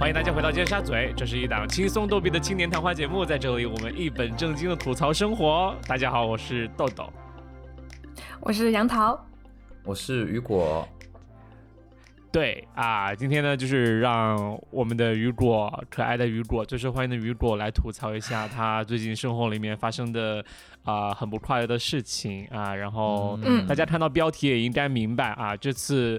[0.00, 5.76] 欢迎大家回到尖沙咀，这是一档轻松逗比的青年谈话节目，在这里我们一本正经的吐槽生活。
[5.86, 7.12] 大家好，我是豆豆，
[8.40, 9.22] 我是杨桃，
[9.84, 10.88] 我是雨果。
[12.32, 20.42] 对啊，今天呢，就是让我们的雨果，可爱的雨果，最受欢迎的雨果，来吐槽一下他最近生活里面发生的
[20.82, 22.74] 啊很不快乐的事情啊。
[22.74, 26.18] 然后，大家看到标题也应该明白啊，这次。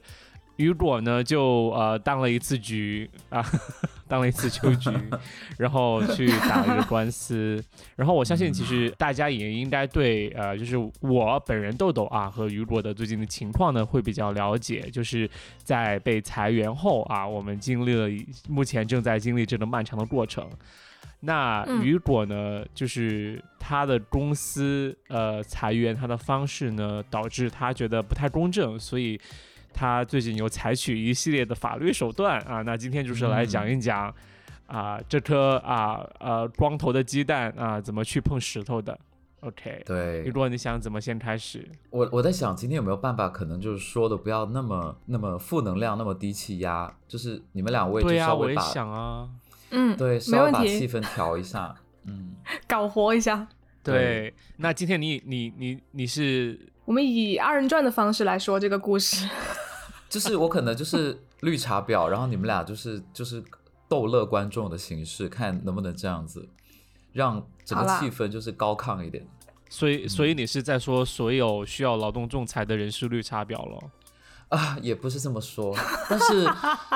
[0.61, 3.43] 雨果呢，就呃当了一次局啊，
[4.07, 4.91] 当了一次秋局，
[5.57, 7.63] 然后去打了一个官司。
[7.97, 14.81] 然后我相信，其实大家也应该对呃，就是我本人豆豆啊和雨果的最近的情况呢会比较了解。
[14.91, 15.27] 就是
[15.63, 18.07] 在被裁员后啊，我们经历了
[18.47, 20.47] 目前正在经历这个漫长的过程。
[21.21, 29.19] 那雨果呢，就是他的公司呃裁员他的方式呢，导致他觉得不太公正，所以。
[29.73, 34.13] 他最近有采取一系列的法律手段啊，那今天就是来讲一讲
[34.67, 38.97] 啊这颗啊呃光头的鸡蛋啊怎么去碰石头的。
[39.41, 49.27] OK，对，如果你想怎么先开始，我我在想今天有没有办法，可能就是说的不要那么那么负能量，那么低气压，就是你们两位就稍微把想啊，
[49.71, 52.35] 嗯，对，稍微把气氛调一下，嗯，
[52.67, 53.47] 搞活一下。
[53.83, 56.59] 对，那今天你你你你是。
[56.85, 59.27] 我们以二人转的方式来说这个故事，
[60.09, 63.43] 就是我可能就是绿茶婊，然后你们俩就是就是
[63.87, 66.47] 逗乐观众的形式，看能不能这样子
[67.13, 69.25] 让整个气氛就是高亢一点。
[69.69, 73.79] 所以，所以你是在说所有需要劳动仲裁的人是绿茶婊了？
[74.51, 75.73] 啊，也不是这么说，
[76.09, 76.45] 但是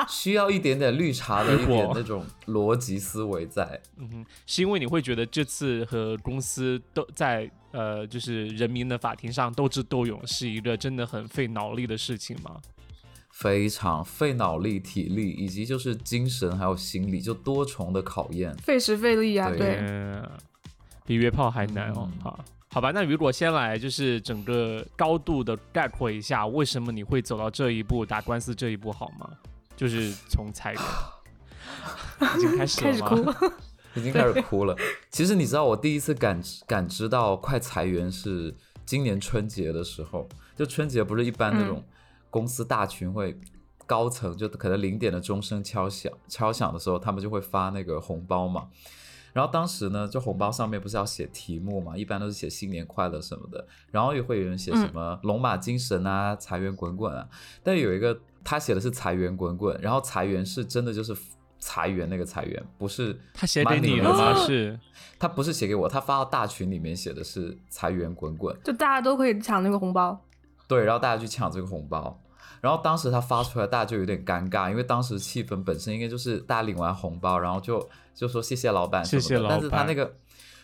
[0.08, 3.80] 需要一点点绿茶的一点那种逻辑思维在。
[3.96, 12.60] 嗯哼，是因为你会觉得这次和公司都在呃，就是人民的法庭上斗智斗勇，是一个真的很费脑力的事情吗？
[13.30, 19.82] 非常费脑力、体力，以及就是精神还有心理，就多重的考验，费时费力啊，对，
[21.06, 22.44] 比约炮还难哦，好。
[22.76, 29.30] 好吧，那如果先来就是整个高度的概括一下，为什么你会走到这一步打官司这一步好吗？
[29.74, 30.82] 就是从裁员
[32.36, 33.16] 已经开始开始哭，
[33.94, 34.76] 已经开始哭了。
[35.10, 38.54] 其实你知道，我第一次感感知到快裁员是
[38.84, 40.28] 今年春节的时候。
[40.54, 41.82] 就春节不是一般那种
[42.28, 43.40] 公司大群会
[43.86, 48.68] 高层就可能零点的钟声敲响敲响的时候，他们就会发那个红包嘛。
[49.36, 57.28] 然后当时呢，就红包上面不是要写题目嘛，一般都是写新年快乐什么的，然后也会有人写什么龙马精神啊，财源滚滚啊。
[57.62, 61.14] 但有一个他写的是财源滚滚，然后财源是真的就是
[61.58, 64.34] 裁员那个裁员，不是他写给你的吗？
[64.46, 64.80] 是，
[65.20, 70.18] 他不是写给我，他发到大群里面写的是财源滚滚，就大家都可以抢那个红包。
[70.66, 72.18] 对，然后大家去抢这个红包。
[72.60, 79.58] 然后当时他发出来，大家就有点尴尬，因为当时气氛本身应该就是大家领完红包，然后就就说谢谢老板谢谢老板。
[79.58, 80.16] 但是他那个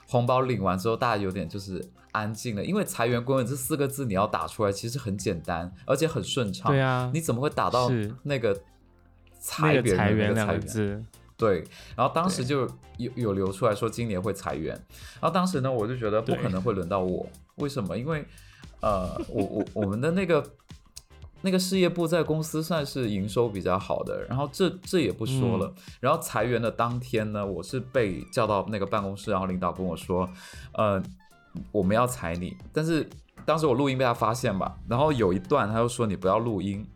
[0.08, 6.72] 红包领完之后，大家有点就是安静了，因为“裁员滚滚”这四个字你要打出来其实很简单，而且很顺畅。
[6.72, 7.91] 对啊，你怎么会打到
[8.22, 8.59] 那个
[9.38, 11.03] “裁员”两个字？
[11.36, 11.64] 对，
[11.94, 14.74] 然后当时就有有流出来说今年会裁员，
[15.20, 17.26] 然后当时呢我就觉得不可能会轮到我，
[17.56, 17.97] 为什么？
[17.97, 18.24] 因为
[18.80, 20.42] 呃，我我我们的那个。
[21.42, 25.75] 那个事业部在公司算是营收比较好的，然后这这也不说了。
[26.00, 30.28] 然后裁员的当天呢，我是被叫到那个办公室，然后领导跟我说，
[30.72, 31.03] 呃，
[31.70, 32.56] 我们要裁你。
[32.72, 33.08] 但是
[33.44, 36.86] 当时我录音被他发现吧，然后有一段他又说你不要录音。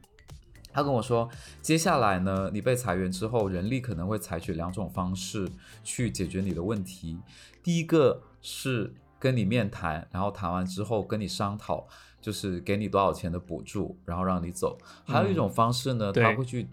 [0.72, 1.26] 他跟我说，
[1.62, 5.50] 接下来呢，你被裁员之后，人力可能会采取两种方式
[5.82, 7.18] 去解决你的问题。
[7.62, 11.88] 第一个是跟你面谈，然后谈完之后跟你商讨。
[12.26, 14.76] 就是给你多少钱的补助，然后让你走。
[15.04, 16.66] 还有一种方式呢，他会去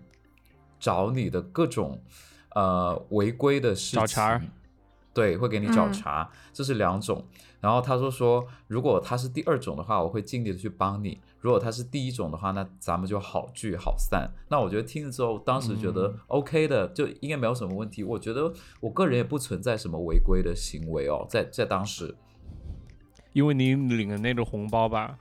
[0.79, 2.01] 找你的各种
[2.55, 4.41] 呃违规的事情，找茬。
[5.13, 6.27] 对，会给你找茬。
[6.51, 7.23] 这是两种。
[7.61, 14.27] 然后他说说，如果他是第二种的话，我会尽力的去帮你；如果他是第一种的话，那咱们就好聚好散。
[14.49, 18.03] 那我觉得听了之后，当时觉得 OK 的，就应该没有什么问题。
[18.03, 18.51] 我觉得
[18.81, 22.17] 我个人也不存在什么违规的行为哦，在在当时，
[23.33, 25.15] 因为你领了那个红包吧。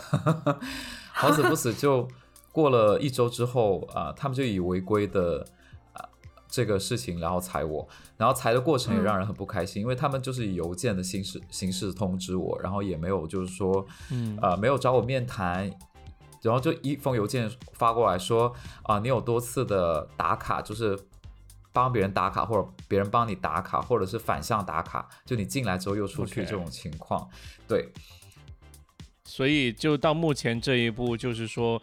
[1.12, 2.08] 好死不死，就
[2.52, 5.44] 过了一周之后啊，他们就以违规的
[5.92, 6.08] 啊
[6.48, 7.86] 这个事情，然后裁我，
[8.16, 15.70] 然后裁的过程也让人很不开心，因为他们就是以邮件的形式形式通知我，然后也没有就是说，嗯啊没有找我面谈，
[16.42, 20.98] 然后就一封邮件发过来说啊，你有多次的打卡，就是
[21.72, 27.28] 帮别人打卡，或者别人帮你打卡，或者是反向打卡，就你进来之后又出去这种情况，
[27.66, 27.92] 对。
[29.28, 31.80] 所以就到目前这一步，就是说，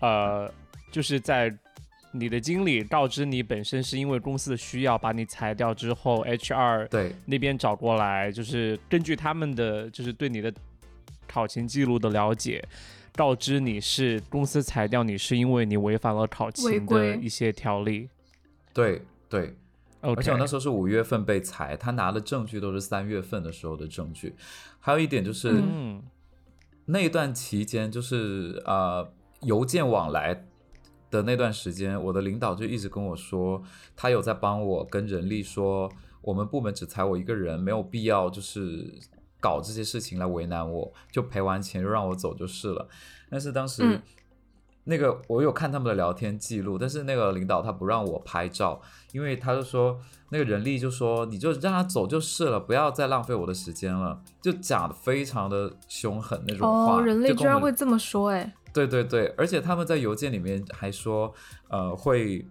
[0.00, 0.50] 呃，
[0.90, 1.54] 就是在
[2.12, 10.50] 你的经理告知你本身是因为公司的需要把你裁掉之后，HR 对那边找过来，就是根据他们的就是对你的
[11.26, 12.66] 考勤记录的了解，
[13.14, 18.08] 告知你是公司裁掉你是因为你违反了考勤的一些条例。
[18.72, 19.54] 对对
[20.00, 24.34] 而且我那时候是五月份被裁，他拿的证据都是三月份的时候的证据。
[24.80, 26.02] 还有一点就是，嗯
[26.88, 29.08] 那段期间，就是呃
[29.42, 30.46] 邮件往来
[31.10, 33.62] 的那段时间，我的领导就一直跟我说，
[33.94, 35.90] 他有在帮我跟人力说，
[36.22, 38.92] 我们部门只裁我一个人，没有必要就是
[39.40, 42.88] 搞这些事情来为难我，就赔完钱就让我走就是了。
[43.30, 44.00] 但是当时。
[44.88, 48.80] 那个我有看他们的聊天记录，但是那个领导他不让我拍照，
[49.12, 50.00] 因为他就说
[50.30, 56.96] 那个人力就说你就让他走就是了，不要再浪费我的时间了，就讲的非常的凶狠那种话。
[56.96, 61.32] 哦，人类居然会这么说哎，对对对，而且他们在邮件里面还说，
[61.68, 62.46] 呃，会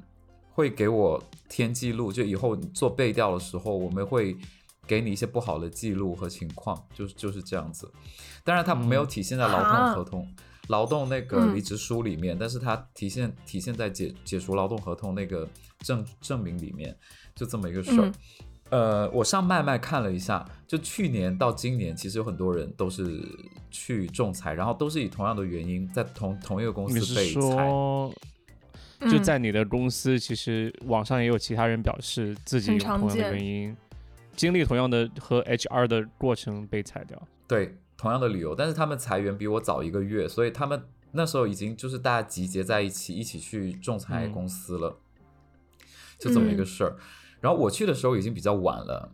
[0.51, 1.19] 会给我
[1.49, 4.37] 添记录，就以后你做背调的时候，我们会
[4.85, 7.91] 给你一些不好的记录和情况，就是就是这样子。
[8.43, 10.27] 当然，他没有体现在劳动合同、
[10.67, 15.47] 劳动那个嗯离职书里面，但是它体现体现在解解除劳动合同那个
[15.79, 16.95] 证证明里面，
[17.35, 18.07] 就这么一个事儿。
[18.07, 18.13] 嗯
[18.69, 23.23] 呃，我上麦麦看了一下，就去年到今年，其实有很多人都是
[23.71, 27.39] 去仲裁，然后都是以同样的原因在同同一个公司被裁。
[27.39, 28.13] 说，
[28.99, 33.77] 就嗯在你的公司，其实网上也有其他人表示自己有同样的原因，
[34.35, 37.17] 经历同样的和 HR 的过程被裁掉。
[37.47, 40.83] 对，同样的理由，但是他们裁员比我早一个月，所以他们
[41.13, 44.97] 那时候已经就是大家集结在一起，一起去仲裁嗯公司了，
[46.19, 46.95] 就这么一个嗯事儿。
[47.41, 49.11] 然后我去的时候已经比较晚了，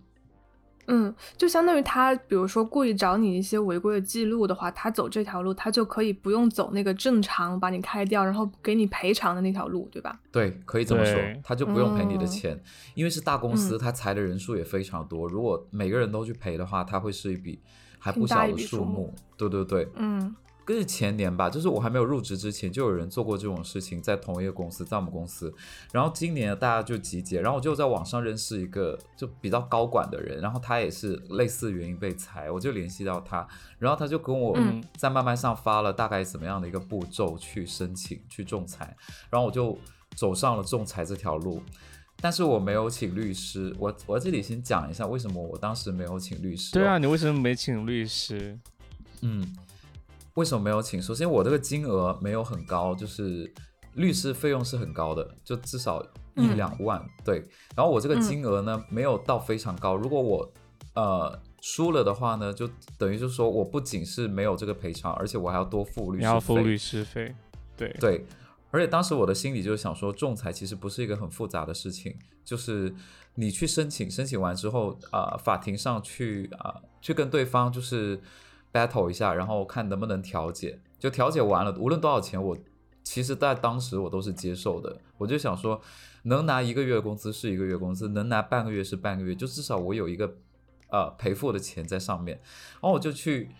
[0.88, 10.19] 嗯，就相当于他，比如说故意找你一些违规的记录的话，他走这条路，他就可以不用走那个正常把你开掉，然后给你赔偿的那条路，对吧？
[10.31, 12.62] 对，可以这么说，他就不用赔你的哦钱，
[12.95, 15.27] 因为是大公司，嗯他裁的人数也非常多。
[15.27, 17.62] 如果每个人都去赔的话，他会是一笔
[18.03, 19.13] 还不小的数数目。
[19.38, 20.35] 对对对，嗯
[20.65, 25.53] 跟是前年吧，就是我还没有入职之前，就有人做过这种事情，在同一个公司，在我们公司。
[25.91, 33.45] 然后今年大家就集结，然后我就在网上认识一个就比较高管的人，然后他也是类似原因被裁，我就联系到他，
[33.77, 38.95] 然后他就跟我嗯在麦麦上发了大概怎么样的一个步骤去申请去仲裁，
[39.29, 39.77] 然后我就
[40.15, 41.61] 走上了仲裁这条路。
[42.23, 48.57] 但是我没有请律师，我我这里先讲一下为什么我当时没有请律师、哦对啊，，你为什么没请律师？
[49.23, 49.45] 嗯，
[50.35, 51.01] 为什么没有请？
[51.01, 53.53] 首先，我这个金额没有很高，就是
[53.95, 56.01] 律师费用是很高的，就至少
[56.35, 57.05] 一嗯两万。
[57.25, 57.43] 对，
[57.75, 59.93] 然后我这个嗯金额呢，没有到非常高。
[59.93, 60.49] 如果我
[60.95, 66.25] 呃输了的话呢，就等于就是说我不仅是没有这个赔偿，而且我还要多付律师费。
[66.25, 67.35] 要付律师费。
[67.75, 68.25] 对，对，
[68.73, 72.91] 而且当时我的心里就是想说，仲裁其实不是一个很复杂的事情，就是
[73.35, 78.19] 你去申请，申请完之后，啊，法庭上去啊、去跟对方就是
[78.73, 80.79] battle 一下，然后看能不能调解。
[80.97, 82.57] 就调解完了，无论多少钱，我
[83.03, 84.99] 其实在当时我都是接受的。
[85.19, 85.79] 我就想说，
[86.23, 90.33] 能拿一个月工资是一个月工资，能拿半个月是半个月，就至少我有一个
[90.89, 92.39] 呃赔付的钱在上面。
[92.81, 93.51] 然后我就去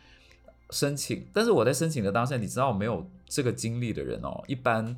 [0.72, 4.96] 申请，但是我在申请的当下，你知道我没有这个经历的人哦，一般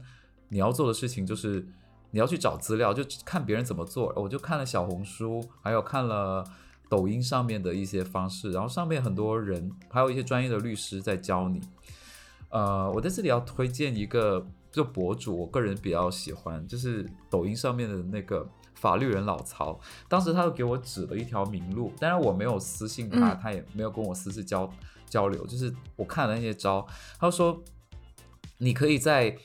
[0.49, 1.65] 你要做的事情就是
[2.11, 4.11] 你要去找资料，就看别人怎么做。
[4.17, 6.43] 我就看了小红书，还有看了
[6.89, 11.61] 抖音上面的一些方式，然后上面很多人，还有一些专业的律师在教你。
[12.49, 19.79] 呃，我在这里要推荐一个就博主，我个人比较喜欢，就是抖音上面的那个法律人老曹。
[20.09, 24.69] 当时他就给我指了一条明路，当然我没有私信他，嗯他也没有跟我私自交
[25.09, 26.85] 交流，就是我看了那些招，
[27.17, 27.61] 他说
[28.57, 29.37] 你可以在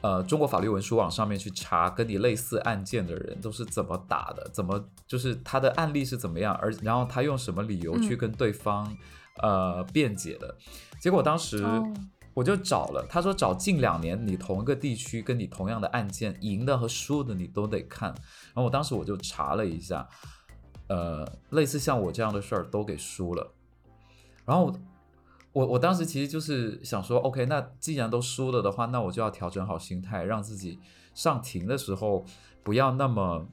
[0.00, 8.96] 呃中国法律文书网上面去查跟你类似案件的人都是怎么打的，怎么就是他的案例是怎么样，而然后他用什么理由去嗯跟对方、
[9.40, 10.56] 呃辩解的。
[11.00, 11.92] 结果当时哦
[12.34, 18.08] 我就找了，他说找近两年你同一个地区跟你同样的案件赢的和输的你都得看。
[18.08, 20.08] 然后我当时我就查了一下，
[20.88, 23.52] 呃，类似像我这样的事儿都给输了。
[24.46, 24.74] 然后
[25.52, 30.78] 我我我当时其实就是想说，OK，那既然都输了的话，那我就要调整好心态，让自己
[31.14, 32.24] 上庭的时候
[32.62, 33.46] 不要那么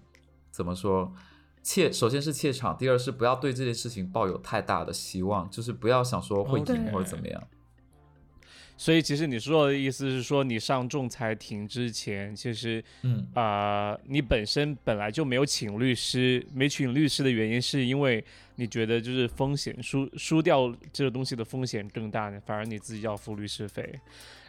[0.51, 1.13] 怎么说
[1.61, 7.43] 怯，首先是怯场，第二是不要对这件事情抱有太大的希望，就是不要想说会赢或者怎么样。
[8.81, 18.23] 所以其实你说的意思是说，你上仲裁庭之前，其实嗯，啊、你本身本来就没有请律师，没请律师的原因是因为
[18.55, 23.93] 你觉得就是风险输输掉这个东西的风险更大，反而你自己要付律师费。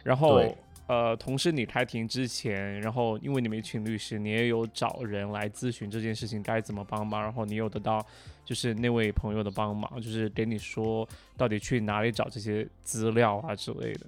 [0.01, 0.55] 然后对
[0.91, 8.05] 呃，同时你开庭之前，然后因为你没请律师，你也有找人来咨询这件事情该怎么帮忙，然后你有得到
[8.43, 11.07] 就是那位朋友的帮忙，就是给你说
[11.37, 14.05] 到底去哪里找这些资料啊之类的。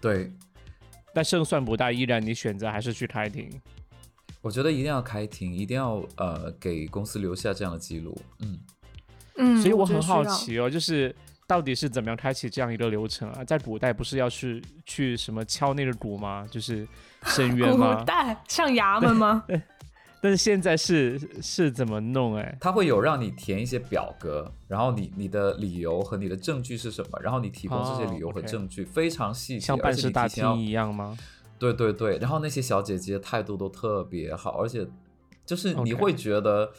[0.00, 0.32] 对，
[1.12, 3.46] 但胜算不大，依然你选择还是去开庭。
[4.40, 8.16] 我觉得一定要开庭，一定要呃给公司留下这样的记录。
[8.38, 8.58] 嗯
[9.36, 11.14] 嗯，所以我很好奇哦，就是
[11.48, 13.42] 到底是怎么样开启这样一个流程啊？
[13.42, 16.46] 在古代不是要去去什么敲那个鼓吗？
[16.50, 16.86] 就是
[17.24, 18.04] 深渊吗古？
[18.04, 19.44] 代上衙门吗？
[20.20, 22.36] 但是现在是是怎么弄？
[22.36, 31.16] 哎，他会有让你填一些表格，然后你你的理由和你的证据是什么，然后你提供这些理由和证据，非常细节，像办事大厅一样吗？
[31.58, 34.86] 对对对，然后那些小姐姐态度都特别好，而且
[35.46, 36.70] 就是你会觉得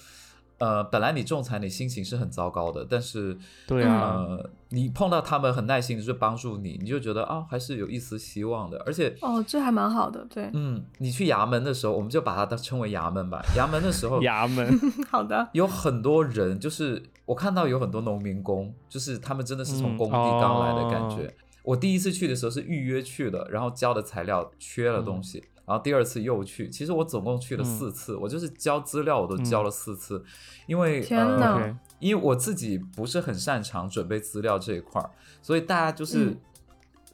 [0.60, 9.16] 呃，本来你仲裁你心情是很糟糕的，但是对啊，呃，你碰到他们很耐心的去帮助你，你就觉得啊，还是有一丝希望的，而且。
[9.22, 13.42] 哦，这还蛮好的，对，嗯，你去衙门的时候，我们就把它当称为衙门吧。
[13.56, 21.34] 衙门的时候， 衙门 好的，有很多人，就是我看到有很多农民工，就是他们真的是从嗯工地刚来的感哦觉。
[21.63, 26.67] 我第一次去的时候是预约去的，然后交的材料缺了东西，然后第二次又去。
[26.67, 27.65] 其实我总共去了嗯。
[27.65, 30.25] 四次，我就是交资料我都交了四次，
[30.65, 31.79] 因为天呃哪。
[31.99, 35.11] 因为我自己不是很擅长准备资料这一块儿，
[35.43, 36.39] 所以大家就是、嗯。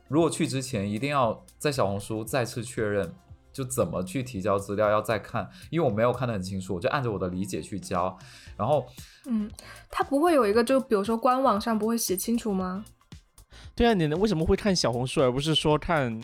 [0.07, 3.12] 如果去之前一定要在小红书再次确认，
[3.51, 8.15] 就怎么去提交资料要再看，因为我没有看得很清楚，我就按照我的理解去交，
[8.55, 8.85] 然后
[9.25, 9.50] 嗯，
[9.89, 12.85] 它不会有一个，就比如说官网上不会写清楚吗？
[13.74, 16.21] 对啊，你为什么会看小红书，而不是说看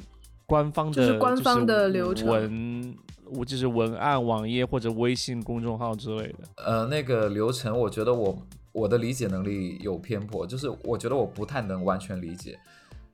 [0.52, 6.40] 官方的，就是官方的流程文，我就是文案、网页或者微信公众号之类的。
[6.58, 8.38] 呃那个流程，我觉得我
[8.74, 12.60] 我的理解能力有偏颇，就是我觉得我不太能完全理解，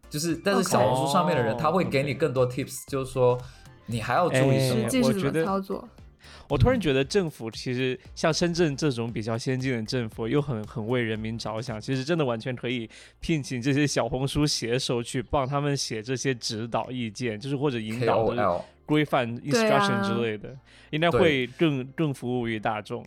[0.10, 3.38] 就是但是小红书上面的人哦他会给你更多 tips，就是说
[3.86, 4.90] 你还要注意哎什么实。
[4.90, 5.88] 际是怎么我觉得操作？
[6.50, 20.56] 我突然觉得政府其实像深圳这种比较先进的政府，又很很为人民着想，其实真的完全可以聘请这些小红书写手去帮他们写这些指导意见，就是或者引导的规范 instruction 之类的，
[20.92, 23.06] 应该会更更服务于大众。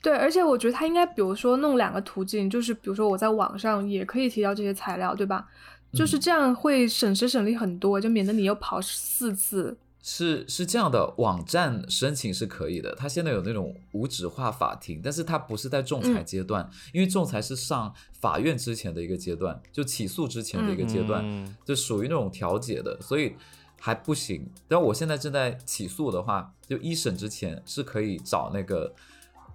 [0.00, 5.48] 对，而且我觉得他应该，比如说弄两个途径，就是比如说我在网上也可以提交这些材料，对吧？
[5.92, 9.76] 就是嗯这样会省时省力很多，就免得你又跑四次。
[10.02, 12.94] 是是这样的，网站申请是可以的。
[12.94, 23.34] 它现在有那种无纸化法庭，但是它不是在仲裁嗯阶段，因为仲裁是上法院之前的一个阶段，就起诉之前的一个阶段，嗯就属于那种调解的，所以
[23.78, 24.48] 还不行。
[24.66, 28.94] 但我现在正在起诉的话，就一审之前是可以找那个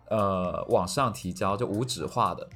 [0.10, 2.48] 呃网上提交，就无纸化的。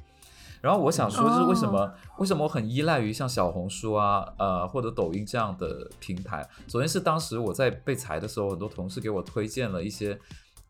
[0.60, 6.46] 然后我想说，就是为什么、为什么我很依赖于像小红书啊，呃或者抖音这样的平台？
[6.66, 10.18] 首先是当时我在被裁的时候，很多同事给我推荐了一些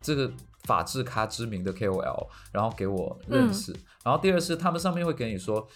[0.00, 0.30] 这个
[0.64, 3.72] 法制咖知名的 KOL，然后给我认识。
[4.04, 5.66] 然后第二是他们上面会给你说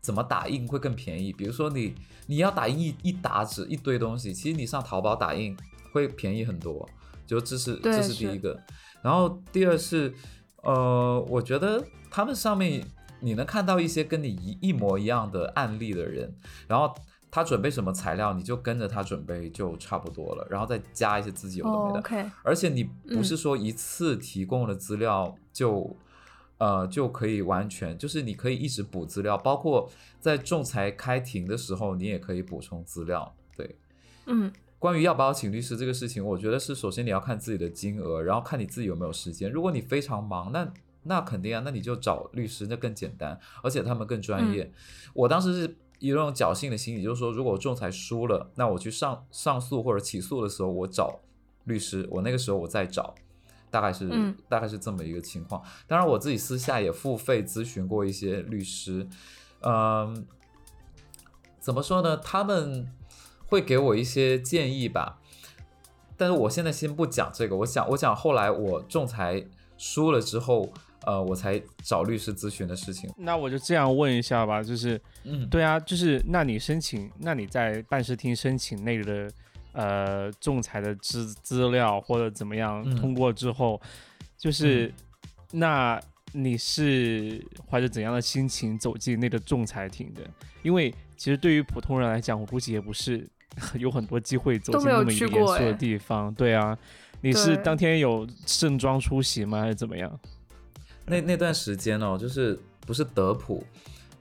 [0.00, 1.94] 怎么打印会更便宜，比如说你
[2.26, 5.56] 你要打印一一沓纸一堆东西，其实你上淘宝打印
[5.92, 6.88] 会便宜很多，
[7.26, 8.58] 就这是这是第一个。
[9.02, 10.14] 然后第二是，
[10.62, 12.82] 呃，我觉得他们上面
[13.24, 16.34] 你能看到一些跟你一一模一样的案例的人，
[16.68, 16.94] 然后
[17.30, 21.98] 他准备什么材料，你就跟着他准备就差不多了，然后再加一些自己有的。
[21.98, 25.96] ，OK，而且你不嗯是说一次提供的资料就、
[26.58, 29.90] 呃就可以完全，就是你可以一直补资料，包括
[30.20, 33.34] 在仲裁开庭的时候，你也可以补充资料。
[33.56, 33.76] 对，
[34.26, 39.50] 嗯关于要不要请律师这个事情，我觉得是首先你要看自己的金额，然后看你自己有没有时间。
[39.50, 40.70] 如果你非常忙，那
[41.04, 44.70] 那肯定啊，那你就找律师，那更简单，而且他们更专业。
[45.14, 51.20] 我当时是一种侥幸的心理，就是说，如果我仲裁输了，那我去上上诉或者起诉的时候，我找
[51.64, 53.14] 律师，我那个时候我再找。
[53.70, 59.04] 大概是、嗯大概是这么一个情况，当然我自己私下也付费咨询过一些律师，
[59.62, 60.24] 嗯，
[61.58, 62.16] 怎么说呢？
[62.16, 62.88] 他们
[63.46, 65.18] 会给我一些建议吧，
[66.16, 69.44] 但是我现在先不讲这个，我讲我讲后来我仲裁
[69.76, 70.72] 输了之后，
[71.06, 73.10] 呃，我才找律师咨询的事情。
[73.16, 79.32] 那我就这样问一下吧，就是嗯，对啊，就是那你申请，那你在办事厅申请那个的
[79.72, 83.80] 呃仲裁的资资料或者怎么样嗯通过之后，
[84.38, 84.92] 就是、
[85.52, 86.00] 那
[86.32, 90.22] 你是怀着怎样的心情走进那个仲裁庭的？
[90.62, 93.28] 因为其实对于普通人来讲，我估计也不是
[93.78, 96.32] 有很多机会走进那么一个严肃的地方。
[96.34, 96.76] 对啊，
[97.20, 100.18] 你是当天有盛装出席吗，还是怎么样？
[101.06, 103.64] 那那段时间哦，就是不是德普，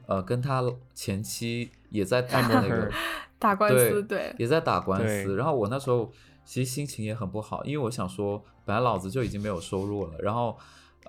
[0.08, 0.64] 呃，跟他
[0.94, 2.92] 前妻也在 打那个
[3.40, 5.36] 打官司，对，也在打官司。
[5.36, 6.12] 然后我那时候
[6.46, 10.58] 其实心情也很不好，因为我想说，本来老子就已经没有收入了，然后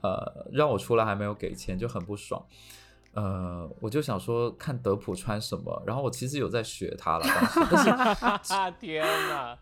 [0.03, 2.45] 呃让我出来还没有给钱，就很不爽。
[3.13, 7.25] 呃，我就想说看德普穿什么，然后我其实有在学他了，
[7.71, 9.57] 但是 天哪！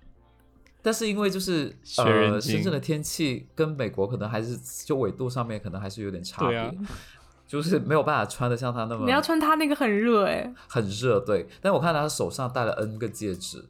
[0.82, 6.78] 但是因为就是呃，深圳的天气跟美国可能还是就纬度上面可能还是有点差别，
[7.46, 9.04] 就是没有办法穿的像他那么。
[9.06, 11.48] 你要穿他那个很热哎，很热对。
[11.60, 13.64] 但我看他手上戴了 N 个戒指，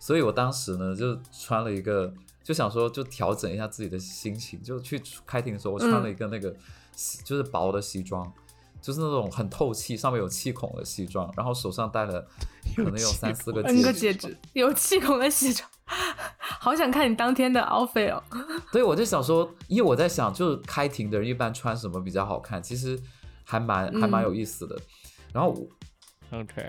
[0.00, 6.54] 所以我当时呢就穿了一个，就想说就调整一下自己的心情，就去开庭的时候我穿了一个那个
[7.24, 8.32] 就是薄的西装。
[8.78, 12.24] 就是那种很透气，上面有气孔的西装，然后手上戴了
[12.76, 13.60] 可能有三四个
[13.92, 15.68] 戒指，有气孔的西装，
[16.66, 18.20] 好想看你当天的 outfit 哦。
[18.72, 23.00] 对，我就想说，因为我在想，就是开庭的人一般穿什么比较好看，其实
[23.44, 24.76] 还蛮还蛮有意思的。
[25.32, 25.54] 然后
[26.32, 26.68] ，OK，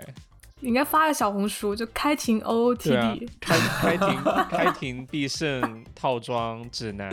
[0.60, 7.12] 你应该发个小红书，就开庭 OOTD，开开庭开庭必胜套装指南。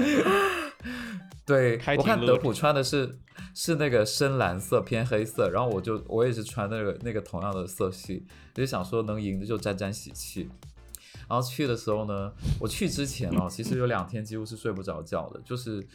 [1.43, 3.17] 对，我看德普穿的是
[3.55, 10.47] 是那个深蓝色偏黑色，然后我就我也是穿那个那个同样的色系，就想说能赢的就沾沾喜气。
[11.27, 15.85] 然后去的时候呢，我去之前哦，其实有两天几乎是睡不着觉的，就是。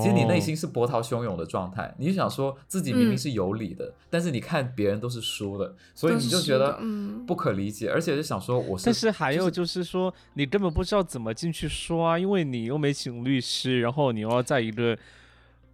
[0.00, 6.80] 其实你内心是波涛汹涌的状态，你就想说自己明明是有理的，但是你看别人都是输的，所以你就觉得
[7.26, 8.86] 不可理解，而且就想说我是。
[8.86, 14.96] 但是还有就是说，你根本不知道怎么进去说啊，因为你又没请律师，然后你要在一个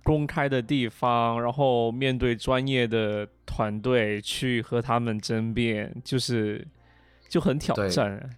[0.03, 6.67] 公开的地方，然后面对专业的团队去和他们争辩，就是
[7.29, 8.29] 就很挑战。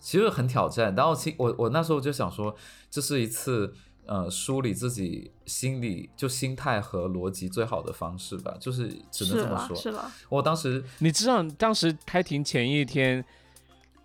[0.00, 2.56] 其实很挑战，然后其我我那时候就想说，
[2.90, 3.74] 这是一次。
[4.08, 9.76] 呃，梳理自己心理就心态和逻辑最好的方式吧，就是只能这么说。
[9.76, 13.24] 是了，我当时你知道，当时开庭前一天，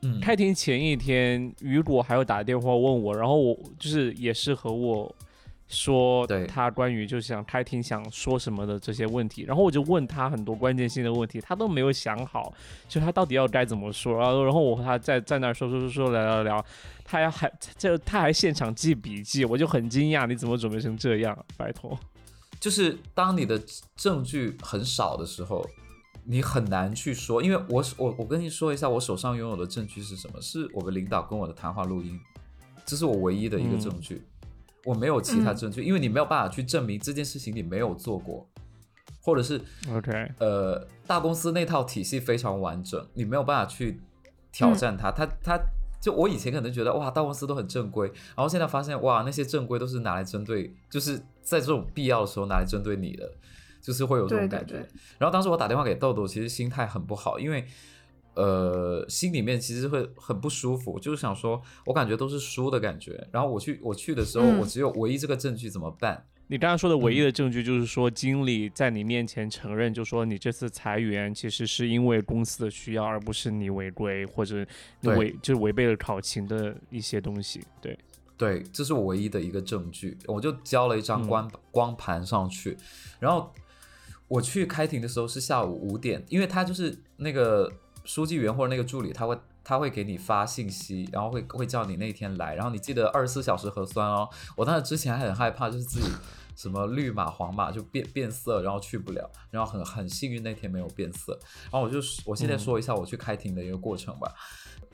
[0.01, 5.15] 嗯，开庭前一天，雨果还有打电话问我，然后我就是也是和我。
[5.71, 12.53] 说他关于就是想开庭想说什么的这些问题，然后我就问他很多关键性的问题，他都没有想好，
[12.89, 14.19] 就他到底要该怎么说。
[14.19, 16.65] 然后，然后我和他在在那儿说说说说聊聊聊，
[17.05, 21.45] 他还还就他还现场记笔记，我就很惊讶，你怎么准备成这样？
[21.55, 21.97] 拜托，
[22.59, 23.57] 就是当你的
[23.95, 25.65] 证据很少的时候，
[26.25, 27.41] 你很难去说。
[27.41, 30.41] 因为我我我跟你说一下，我手上拥有的证据是什么？
[30.41, 32.19] 是我们领导跟我的谈话录音，
[32.85, 34.21] 这是我唯一的一个证据。
[34.85, 38.47] 我没有其他证据，因为你没有办法去证明这件事情你没有做过，
[39.21, 43.99] 或者是 OK，呃，大公司那套体系非常完整，你没有办法去
[44.51, 45.11] 挑战它。
[45.11, 45.59] 它它
[45.99, 53.31] 就我以前可能觉得哇，大公司都很正规，然后现在发现哇，那些正规都是拿来针对，就是在这种必要的时候拿来针对你的，
[53.81, 54.75] 就是会有这种感觉。
[55.19, 57.65] 然后当时我打电话给豆豆，其实心态很不好，因为。
[58.33, 63.27] 呃，心里面其实会很不舒服，就是想说，我感觉都是输的感觉。
[63.31, 66.25] 然后我去我去的时候，我只有唯一这个证据怎么办？
[66.47, 74.65] 你刚刚说的唯一的证据就是说，经理在你面前承认，就说你这次裁员其实是因为公司的需要，而不是你违规或者
[75.03, 77.61] 违就是违背了考勤的一些东西。
[77.81, 77.97] 对
[78.37, 82.77] 对，这是我唯一的一个证据，我就交了一张光光盘上去。
[83.19, 83.53] 然后
[84.27, 87.69] 我去开庭的时候是下午五点，因为他就是那个。
[88.03, 94.27] 书记员或者那个助理，他会他会给你发信息，然后会会叫你那天来，然后你记得二十四小时核酸哦。
[94.55, 96.07] 我当时之前还很害怕，就是自己
[96.55, 101.37] 什么绿码黄码就变变色，然后去不了，然后很很幸运那天没有变色。
[101.63, 104.31] 然后我就我现在说一下我去开庭的一个过程吧。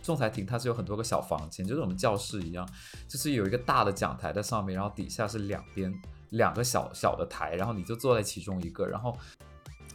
[0.04, 2.67] 仲裁庭它是有很多个小房间，就是我们教室一样，
[3.08, 5.93] 就是有一个大的讲台在上面，然后底下是两边
[6.30, 9.17] 两个小小的台，然后你就坐在其中一个，然后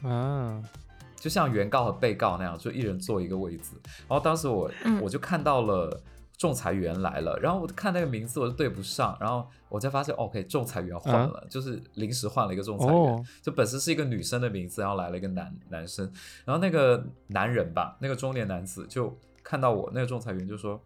[0.02, 0.62] 啊。
[1.22, 3.76] 就像原告和被告那样，就一人坐一个位置。
[4.08, 4.68] 然后当时我
[5.00, 6.02] 我就看到了
[6.36, 16.04] 仲裁员来了，然后我看那个名字我就对不上，然后我才发现，OK，仲裁员换了，就是临时换了一个仲裁员，就本身是一个女生的名字，然后来了一个男男生。
[16.44, 20.82] 然后那个男人吧，那个中年男子就看到我，那个仲裁员就说：“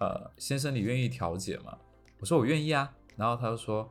[0.00, 1.78] 呃，先生，你愿意调解吗？”
[2.18, 3.88] 我说：“我愿意啊。”然后他就说：“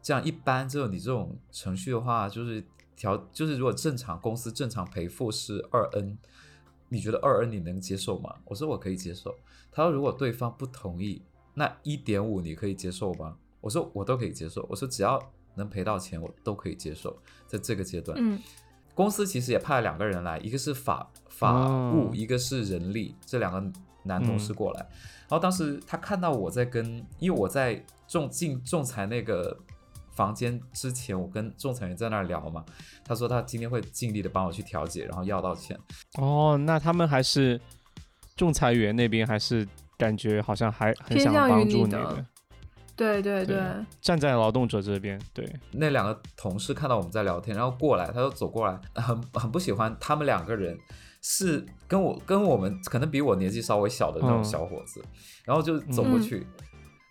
[0.00, 2.62] 这样一般，就你这种程序的话，就是。”
[2.96, 6.16] 调就是如果正常公司正常赔付是二 n，
[6.88, 8.34] 你觉得二 n 你能接受吗？
[8.44, 9.34] 我说我可以接受。
[9.72, 11.22] 他说如果对方不同意，
[11.54, 13.36] 那一点五你可以接受吗？
[13.60, 14.64] 我说我都可以接受。
[14.68, 15.20] 我说只要
[15.54, 17.16] 能赔到钱，我都可以接受。
[17.46, 18.40] 在这个阶段，嗯，
[18.94, 23.72] 公司其实也派了两个人来，一个是法法务，一个是人力，这两个
[24.04, 24.80] 男同事过来。
[25.22, 29.58] 然后当时他看到我在跟，因为我在仲进仲裁那个。
[30.14, 32.64] 房间之前，我跟仲裁员在那儿聊嘛，
[33.04, 35.78] 他说他今天会尽力的帮我去调解，然后要到钱。
[36.18, 37.60] 哦，那他们还是
[38.36, 39.66] 仲裁员那边还是
[39.98, 41.92] 感觉好像还很想帮助你
[42.96, 50.78] 对对对对，站在劳动者这边，对，那两个同事看到我们在聊天，然后过来，他就走过来，很很不喜欢他们两个人
[51.20, 55.04] 是跟我跟我们可能比我年纪稍微小的那种嗯小伙子，
[55.44, 56.46] 然后就走过去。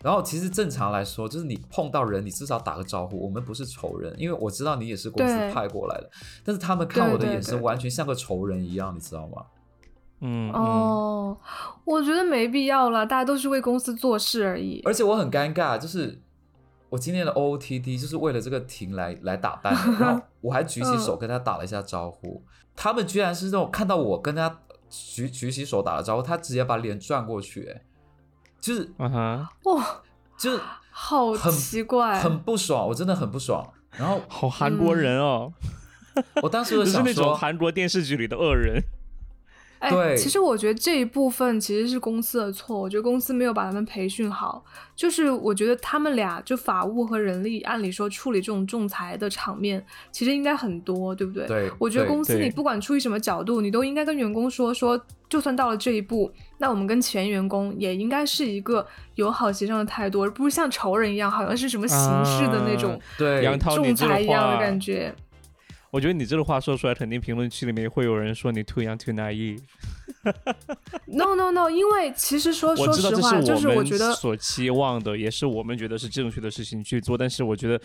[0.04, 3.18] 然后其实正常来说，就是你碰到人，你至少打个招呼。
[3.18, 6.10] 我们不是仇人，因为我知道你也是公司派过来的。
[6.44, 9.46] 但是他们看我的眼神完全像个仇人一样，你知道吗？
[10.20, 11.36] 嗯，嗯，哦，
[11.86, 14.82] 我觉得没必要啦，大家都是为公司做事而已。
[14.84, 16.20] 而且我很尴尬，就是
[16.90, 22.42] 我今天的 OOTD 就是为了这个庭来来打扮，然后我还举起手跟他打了一下招呼，
[22.76, 27.82] 他们居然是那种看到我跟他举举起手打了招呼，他直接把脸转过去，哎，
[28.64, 30.00] 就是嗯哼，哇，
[30.38, 33.62] 就是好奇怪，很不爽，我真的很不爽。
[33.98, 35.52] 然后好韩国人哦，
[36.42, 38.82] 我当时 是想说，那种韩国电视剧里的恶人。
[39.84, 44.64] 哎，对其实我觉得这一部分其实是公司的错，我觉得公司没有把他们培训好。
[44.96, 51.46] 就是我觉得他们俩就法务和人力，按理说处理这种仲裁的场面，其实应该很多，对不对？
[51.46, 65.12] 对我觉得公司你不管出于什么角度，你都应该跟员工说说，就算到了这一步，那我们跟前员工也应该是一个友好协商的态度，而不是像仇人一样，好像是什么形式的那种啊对仲裁一样的感觉。
[65.94, 69.60] 我觉得你这个话说出来，肯定评论区里面会有人说你 too young too naive。
[71.06, 77.16] No No No，因为其实说说实话，就是我我觉得们所期望的，也是我们觉得是正确的事情去做。
[77.16, 77.80] 但是我觉得，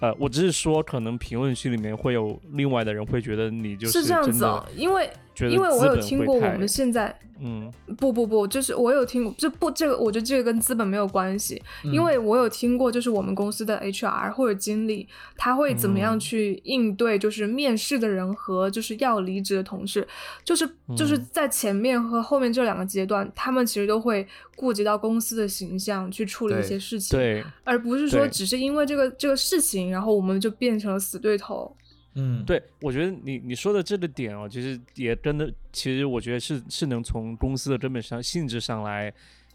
[0.00, 7.72] 呃，我只是说，可能评论区里面会有另外的人会觉得你就是这样子哦，因为觉得因为我有听过我们现在嗯。
[7.98, 11.92] 不不不，就是我有听过，这不这个，我觉得这个跟资本没有关系，嗯。
[11.92, 16.20] 因为我有听过，就是我们公司的 HR 或者经理，他会怎么样嗯。
[16.20, 20.06] 去应对，就是面试的人和就是要离职的同事，
[20.44, 21.26] 就是就是嗯。
[21.32, 31.74] 在前面和后面这两个阶段，他们其实都会顾及到公司的形象去处理一些事情，对而不是说只是因为这个这个事情，然后我们就变成了死对头。
[32.14, 39.12] 嗯，对，我觉得你你说的这个点哦，其实也真的，其实我觉得是是能从公司的根本上性质上来。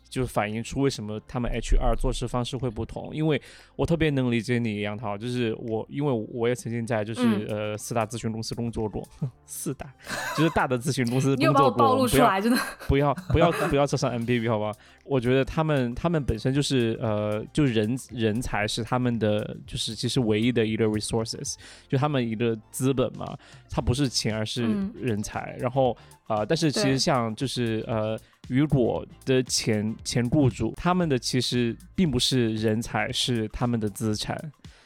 [0.10, 3.42] 就反映出为什么他们 HR 做事方式会不同，因为
[3.76, 9.08] 我特别能理解你，杨涛，就是我，因为我也曾经在就是、嗯呃四大咨询公司工作过，
[9.46, 9.94] 四大
[10.36, 12.58] 就是大的咨询公司你又把我工作过，不要暴露出来，真的。
[12.90, 14.72] 不要不要不要扯上 MBB 好吧？
[15.06, 21.56] 我觉得他们他们本身就是呃，就人人才是他们的就是其实唯一的一个 resources，
[21.88, 23.38] 就他们一个资本嘛，
[23.70, 25.56] 它不是钱而是嗯人才。
[25.60, 25.96] 然后
[26.28, 28.20] 呃，但是其实像就是呃。
[28.50, 34.38] 雨果的前前雇主，他们的其实并不是人才，是他们的资产。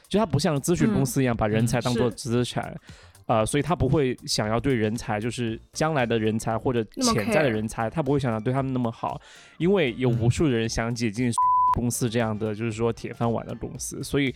[0.08, 2.80] 就他不像咨询公嗯司一样把人嗯才当做资产，
[3.26, 9.20] 呃，所以他不会想要对人才，就是将来的人才或者潜在的人才，他不会想要对他们那么好，
[9.58, 11.32] 因为有无嗯数的人想挤进
[11.74, 14.32] 公司这样的，就是说铁饭碗的公司，所以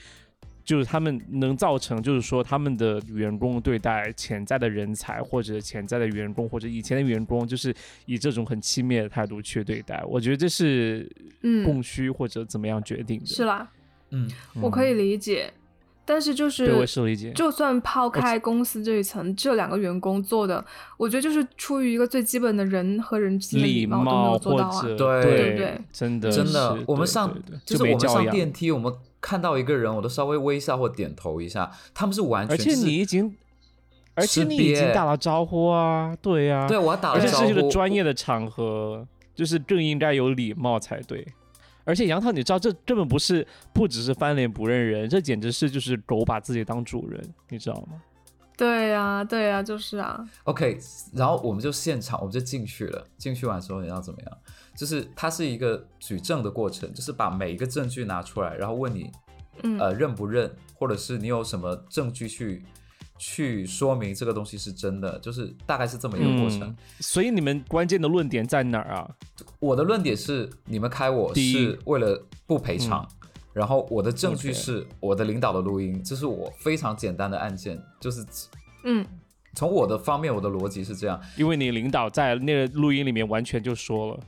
[0.68, 7.74] 就是他们能造成，就是说他们的员工对待潜在的人才或者潜在的员工或者以前的员工，就是
[8.06, 10.04] 以这种很轻蔑的态度去对待。
[10.06, 11.10] 我觉得这是
[11.44, 13.26] 嗯供需或者怎么样决定的。
[13.26, 13.66] 是啦，
[14.10, 14.30] 嗯，
[14.62, 15.54] 我可以理解，
[16.04, 17.32] 但是就是对，我也是是理解。
[17.32, 20.66] 就算抛开公司这一层，这两个员工做的，
[20.98, 24.82] 我觉得就是出于一个最基本的人和人之间的礼貌都没有做到啊。
[24.82, 27.34] 者对对对真的真的，我们上
[27.66, 33.36] 就是我们上电梯，我们看到一个人，我都稍微微笑或点头一下，他们是完全而且你已经，
[34.14, 41.26] 而且你已经打了招呼啊，对呀、对我打了招呼，这是一个专业的场合，就是更应该有礼貌才对。
[41.84, 48.02] 而且杨涛，你知道这根本不是不只是翻脸不认人，这简直是就是狗把自己当主人，你知道吗？
[48.58, 50.80] 对呀、对呀、就是啊，OK，
[51.14, 53.06] 然后我们就现场，我们就进去了。
[53.16, 54.38] 进去完之后你要怎么样？
[54.78, 59.12] 就是它是一个举证的过程，就是把每一个证据拿出来，然后问你，
[59.64, 62.64] 嗯，呃，认不认，或者是你有什么证据去
[63.18, 66.62] 去说明这个东西是真的，就是大概是这么一个过程。
[66.62, 69.10] 嗯所以你们关键的论点在哪儿啊？
[69.60, 73.06] 我的论点是，你们开我是为了不赔偿。
[73.54, 78.24] 然后我的证据是我的领导的录音，这是我非常简单的案件，就是
[78.84, 79.04] 嗯，
[79.56, 84.20] 从我的方面，我的逻辑是这样，因为你领导在那个录音里面完全就说了，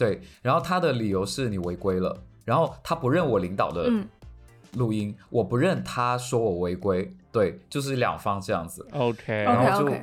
[0.00, 4.08] 对，然后他的理由是你违规了，然后他不认我领导的嗯
[4.76, 8.86] 录音，我不认他说我违规，对，就是两方这样子。
[8.92, 9.94] OK，然后就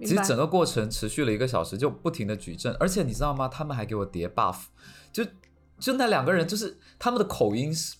[0.00, 3.48] 其实整个过程持续了一个小时，就不停的举证，而且你知道吗？
[3.48, 4.64] 他们还给我叠 buff，
[5.10, 5.24] 就
[5.78, 7.96] 就那两个人，就是他们的口音是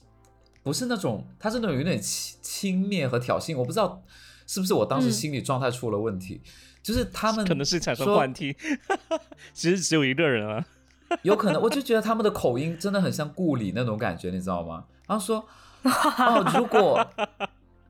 [0.63, 4.03] 不是那种，他是那种有点轻轻蔑和挑衅，我不知道
[4.47, 6.43] 是不是我当时嗯心理状态出了问题，
[6.83, 8.55] 就是他们可能是产生幻听，
[9.55, 10.67] 其实只有一个人啊。
[11.23, 14.85] 有可能，我就觉得他们的口音真的很像故里那种感觉，你知道吗？
[15.07, 15.45] 然后说，
[15.85, 17.07] 哦，如果，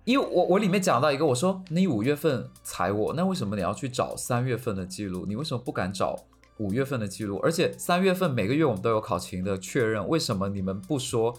[0.05, 5.25] 因为我我里面讲到一个，我说你五月份裁我，那为什么你要去找三月份的记录？
[5.27, 6.17] 你为什么不敢找
[6.59, 7.39] 五月份的记录？
[7.43, 11.37] 而且三月份每个月我们都有考勤的确认，为什么你们不说？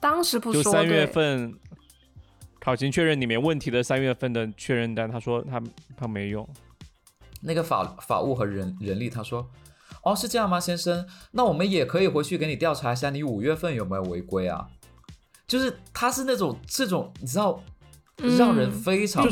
[0.00, 1.54] 当时不说，就三月份
[2.60, 5.60] 考勤确认里面问题的三月份的确认单，他说他
[5.96, 6.48] 他没用。
[7.40, 9.48] 那个法法务和人人力他说，
[10.10, 11.06] 哦是这样吗，先生？
[11.32, 14.66] 那我们也可以回去给你调查一下，你五月份有没有违规啊？
[15.46, 17.62] 就是他是那种这种你知道，
[18.36, 19.30] 让人嗯非常就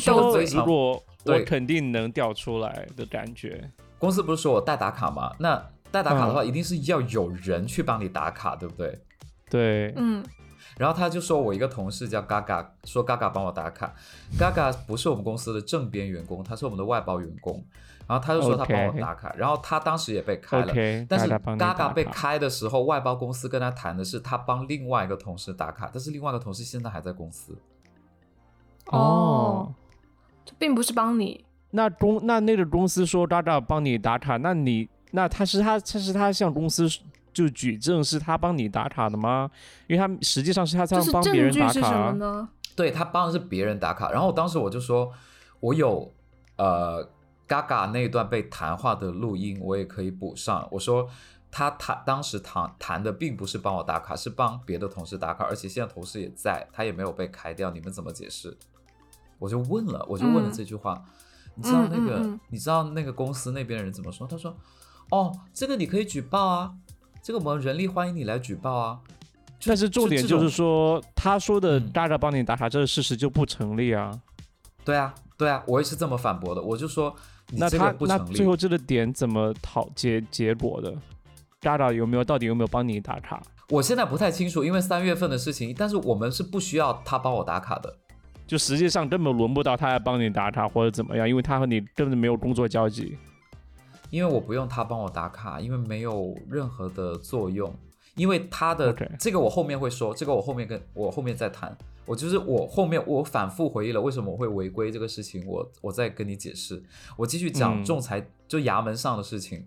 [0.64, 3.70] 果我对肯定能调出来的感觉。
[3.98, 5.32] 公司不是说我代打卡吗？
[5.38, 5.56] 那
[5.90, 8.98] 代打卡的话，一定是要有人去帮你打卡，对不对？
[9.48, 10.24] 对，嗯，
[10.76, 13.94] 然后他就说我一个同事叫嘎嘎，说嘎嘎帮我打卡，
[14.38, 17.64] 嘎嘎不是我们公司的正编员工，他是我们的外包员工。
[18.08, 20.72] 然后他就说他帮我打卡然后他当时也被开了。
[21.08, 21.26] 但是
[21.58, 27.58] 嘎嘎被开的时候，外包公司跟他谈的是他帮另外一个同事打卡，但是另外一个同事现在还在公司。
[28.92, 29.74] 哦，
[30.44, 36.88] 这并不是帮你，那公那那个公司说嘎嘎帮你打卡，那你那他是他他是他向公司
[37.36, 39.50] 就举证是他帮你打卡的吗？
[39.86, 42.10] 因为他实际上是他在就是帮别人打卡是什么啊。
[42.12, 42.48] 呢？
[42.74, 45.12] 对他帮的是别人打卡，然后当时我就说，
[45.60, 46.10] 我有
[46.56, 47.06] 呃
[47.46, 50.66] ，Gaga 那一段被谈话的录音，我也可以补上。
[50.70, 51.06] 我说
[51.50, 58.56] 他谈当时谈谈的并不是帮我打卡，是帮别的同事打卡，而且现在同事也在，他也没有被开掉，你们怎么解释？
[59.38, 61.02] 我就问了，我就问了嗯这句话，
[61.54, 64.26] 你知道那个、嗯嗯嗯你知道那个公司那边的人怎么说？
[64.26, 64.56] 他说，
[65.10, 66.74] 哦，这个你可以举报啊，
[67.26, 69.00] 这个我们人力欢迎你来举报啊。
[69.64, 74.12] 但是重点就是说，他说的嗯嘎嘎帮你打卡这个事实就不成立啊。
[74.84, 76.62] 对啊，对啊，我也是这么反驳的。
[76.62, 77.12] 我就说
[77.48, 78.32] 你这那他那个不成立。
[78.32, 80.94] 最后这个点怎么讨结结果的？
[81.60, 83.42] 渣渣有没有到底有没有帮你打卡？
[83.70, 87.92] 我现在不太清楚，因为三月份的事情，但是我们是不需要他帮我打卡的。
[88.46, 93.18] 就实际上根本轮不到他来帮你打卡或者怎么样，因为他和你根本没有工作交集。
[94.16, 97.70] 因为我不用他帮我打卡，因为没有任何的作用。
[98.14, 101.76] 因为他的这个我后面会说，这个我后面跟我后面再谈。
[102.06, 106.82] 我就是我后面我反复回忆了为什么我会违规这个事情，我我再跟你解释。
[107.18, 109.66] 我继续讲嗯仲裁、就衙门上的事情，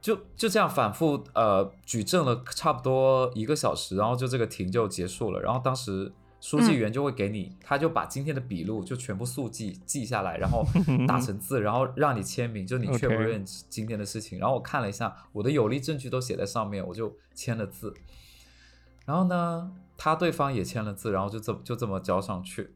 [0.00, 5.40] 就就这样反复呃举证了差不多一个小时，然后就这个庭就结束了。
[5.40, 6.10] 然后当时
[6.44, 10.62] 书记员就会给你，他就把今天的笔录就全部速记记下来，然后
[11.08, 14.38] 打成字，然后让你签名，就你确不认今天的事情。
[14.38, 17.94] 然后我看了一下，我的有力证据都写在上面，我就签了字。
[19.06, 22.74] 然后呢，他对方也签了字，然后就这么就这么交上去。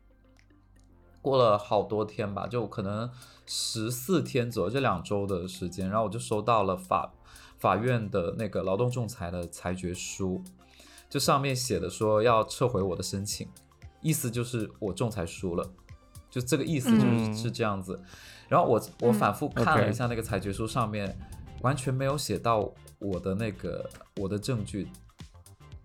[1.21, 3.11] 过了好多天吧，就可能
[3.45, 7.13] 十四天左右，这两周的时间，然后我就收到了法
[7.59, 10.43] 法院的那个劳动仲裁的裁决书，
[11.09, 13.49] 就上面写的说要撤回我的申请，
[14.01, 15.71] 意思就是我仲裁输了，
[16.31, 18.01] 就这个意思就是、嗯是这样子。
[18.49, 21.19] 然后我我嗯反复看了一下那个裁决书上面，
[21.63, 24.89] 完全没有写到我的那个我的证据，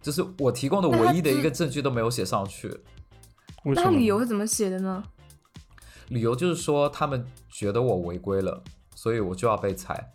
[0.01, 2.79] 就是我提供的唯一的一个证据都没有写上去。
[3.65, 5.03] 那他理由是怎么写的呢？
[6.09, 8.61] 理由就是说他们觉得我违规了，
[8.93, 10.13] 所以我就要被裁，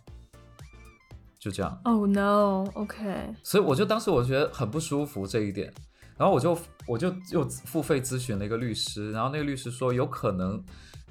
[1.39, 1.79] 就这样。
[1.85, 5.73] Oh no，OK，、所以我就当时我觉得很不舒服这一点，
[6.17, 10.63] 然后我就我就又付费咨询了一个律师，然后那个律师说有可能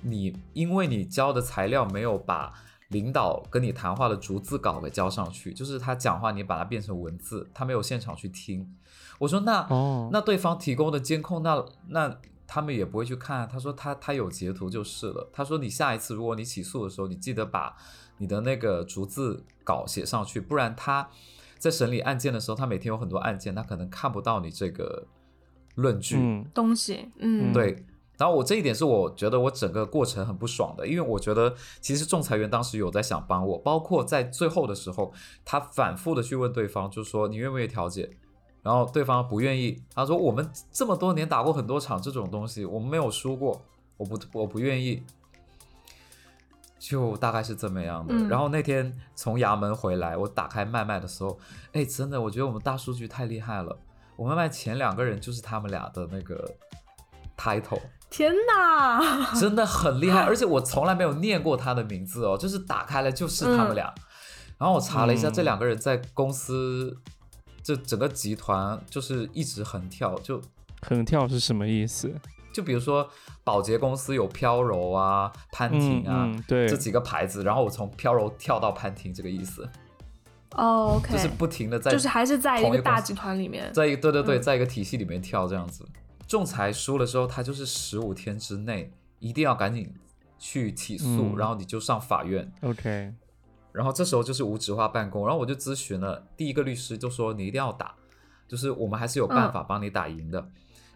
[0.02, 2.52] 你因为你交的材料没有把
[2.88, 8.74] 领导跟你谈话的逐字稿给交上去，就是他讲话你把它变成文字，他没有现场去听。
[9.18, 13.48] 我说那、哦，那对方提供的监控，那那他们也不会去看。
[13.48, 15.28] 他说他他有截图就是了。
[15.32, 17.76] 他说你下一次如果你起诉的时候，你记得把
[18.18, 21.08] 你的那个逐字稿写上去，不然他
[21.58, 25.06] 在审理案件的时候，他每天有很多案件，他可能看不到你这个
[25.74, 26.16] 论据。
[26.18, 27.84] 嗯东西，嗯，嗯对。
[28.16, 35.12] 然后我这一点是我觉得我整个过程很不爽的，因为我觉得其实仲裁员当时有在想帮我，包括在最后的时候，
[35.44, 38.10] 他反复的去问对方，就是说你愿不愿意调解，
[38.64, 43.62] 然后对方不愿意，他说我们这么多年打过很多场这种东西，我们没有输过，
[43.96, 45.00] 我不我不愿意，
[46.78, 48.14] 就大概是这么样的。
[48.14, 51.38] 嗯然后那天从衙门回来，我打开麦麦的时候，
[51.72, 53.76] 哎，真的，我觉得我们大数据太厉害了，
[54.16, 56.54] 我麦麦前两个人就是他们俩的那个
[57.36, 57.80] title。
[58.10, 63.92] 天哪，真的很厉害， 而且我从来没有念过他的名字哦，就是打开了就是他们俩。
[64.56, 66.96] 然后我查了一下，嗯这两个人在公司
[67.62, 70.40] 这整个集团就是一直横跳，就
[70.80, 72.12] 横跳是什么意思？
[72.58, 73.08] 就比如说
[73.44, 79.70] 保洁公司有飘柔啊、潘婷啊、嗯嗯对这几个牌子，然后我从飘柔跳到潘婷，这个意思，
[80.56, 83.72] 哦，OK，就是不停的在就是还是在一个大集团里面。
[83.72, 85.86] 在一个对对对，嗯在一个体系里面跳这样子。
[86.26, 89.94] 仲裁输了之后，他就是十五天之内一定要赶紧
[90.36, 92.50] 去起诉，嗯然后你就上法院。
[92.62, 93.14] OK，
[93.70, 97.94] 然后这时候就是无纸化办公，然后我就咨询了第一个律师，就说你一定要打，
[98.48, 100.44] 就是我们还是有办法帮你打赢的。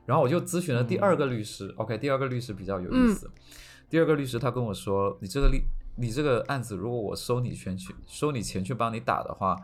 [0.05, 3.31] 然后我就咨询了第二个律师、o k 第二个律师比较有意思。
[3.89, 5.63] 第二个律师他跟我说，你这个律
[5.97, 9.57] 你这个案子，如果我收你钱去收你钱去帮你打的话，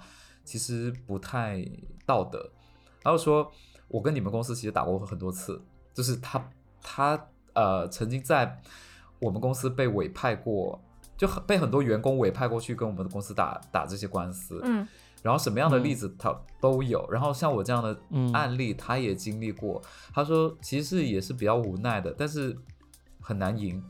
[0.45, 1.67] 其实不太
[2.05, 2.51] 道德。
[3.03, 3.51] 然后说，
[3.89, 5.61] 我跟你们公司其实打过很多次，
[5.95, 6.51] 就是他
[6.83, 8.61] 他呃曾经在
[9.19, 10.81] 我们公司被委派过，
[11.17, 14.61] 就很被很多员工委派过去跟我们的公司打打这些官司。
[14.63, 14.87] 嗯
[15.23, 18.33] 然后什么样的例子他都有，然后像我这样的嗯。
[18.33, 19.83] 案例他也经历过。
[20.13, 22.57] 他说其实也是比较无奈的，但是
[23.21, 23.83] 很难赢，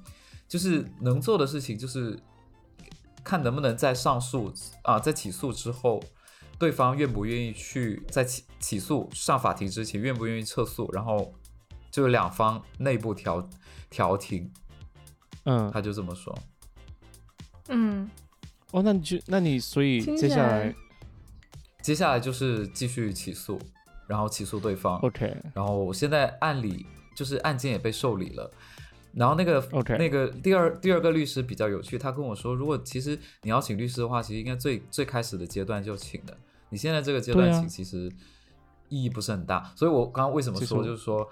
[0.46, 2.18] 就是能做的事情就是
[3.22, 6.02] 看能不能在上诉啊，在起诉之后，
[6.58, 11.34] 对方愿不愿意去在起起诉上法庭之前愿不愿意撤诉，然后
[11.90, 13.48] 就是两方内部调
[13.90, 14.50] 调停，
[15.44, 16.36] 嗯，他就这么说。
[17.68, 18.08] 嗯，
[18.70, 20.74] 哦，那你就那你所以接下来来
[21.88, 23.58] 接下来就是继续起诉，
[24.06, 24.98] 然后起诉对方。
[24.98, 26.84] OK 然后现在案理
[27.16, 28.50] 就是案件也被受理了，
[29.14, 36.36] 然后那个 OK 那个第二第二个律师比较有趣，他跟我说，如果其实你要请律师的话，其实应该最最开始的阶段就请的，
[36.68, 38.12] 你现在这个阶段请其实
[38.90, 41.26] 意义不是很大，所以我刚刚为什么说就是说，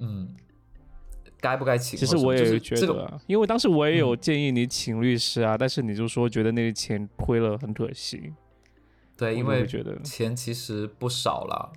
[0.00, 0.34] 嗯，
[1.40, 2.04] 该不该请其？
[2.04, 4.18] 实我就是也觉得、这个啊，因为当时我也有嗯。
[4.20, 8.32] 建议你请律师啊，但是你就说觉得那个钱亏了很可惜，
[9.16, 11.72] 对，因为会觉得钱其实不少了，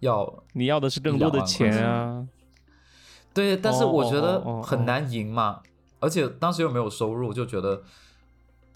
[0.00, 2.26] 要你要的是更多的钱啊。
[3.34, 5.62] 对，但是哦我觉得很难赢嘛，
[6.00, 7.82] 而且当时又没有收入，就觉得，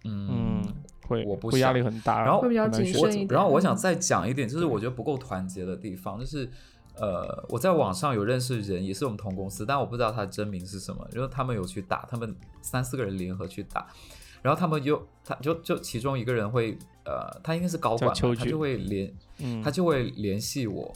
[0.05, 0.75] 嗯嗯，
[1.07, 3.77] 会我不会压力很大，然后会比较谨慎一点然后我想嗯。
[3.77, 6.49] 再讲一点，就是我觉得不够团结的地方，就是
[6.95, 13.87] 呃，我在网上有认识人，也是我们同公司，但我不知道他的真名是什么，因为他们有去打，他们三四个人联合去打，
[14.43, 20.93] 然后他们就他就就其中一个人会呃，他应该是高管吧，他就会联嗯，他就会联系我，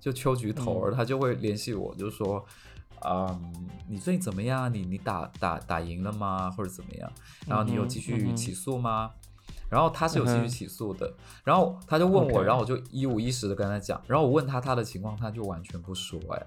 [0.00, 0.96] 就秋菊头儿，嗯。
[0.96, 2.44] 他就会联系我，就说，
[3.04, 4.72] 嗯，你最近怎么样？
[4.72, 6.50] 你你打打打赢了吗？
[6.50, 7.12] 或者怎么样？
[7.46, 9.10] 然后你有继续起诉吗？
[9.68, 11.10] 然后他是有继续起诉的，
[11.44, 16.46] 然后他就问我然后我就一五一十的跟他讲，然后我问他他的情况，他就完全不说，哎，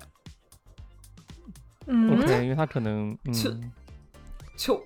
[1.88, 2.22] 嗯。
[2.22, 3.72] OK，因为他可能是嗯。
[4.56, 4.84] 就就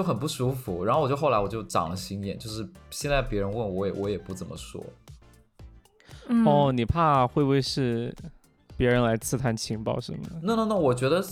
[0.00, 0.84] 很不舒服。
[0.84, 4.80] 然后我就后来我就长了心眼，就是现在别人问我，也我也不怎么说。
[6.28, 8.14] 嗯哦，你怕会不会是
[8.76, 11.22] 别人来刺探情报什么的？no no no，我觉得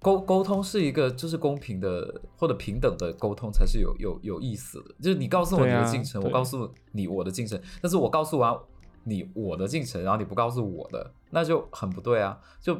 [0.00, 4.94] 沟沟通是一个就是公平的或者平等的沟通才是有有有意思的。
[5.00, 8.54] 就是你告诉我你的进程，我告诉你我的进程，但是我告诉完
[9.04, 12.38] 你我的进程，然后你不告诉我的，那就很不对啊！
[12.60, 12.78] 就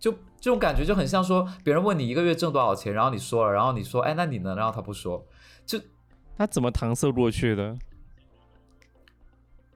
[0.00, 0.10] 就
[0.40, 4.56] 这种感觉就很像说别人问你一个月挣多少钱，然后你说了，然后你说哎那你呢？
[4.56, 5.24] 然后他不说，
[5.64, 5.78] 就
[6.36, 7.76] 他怎么搪塞过去的？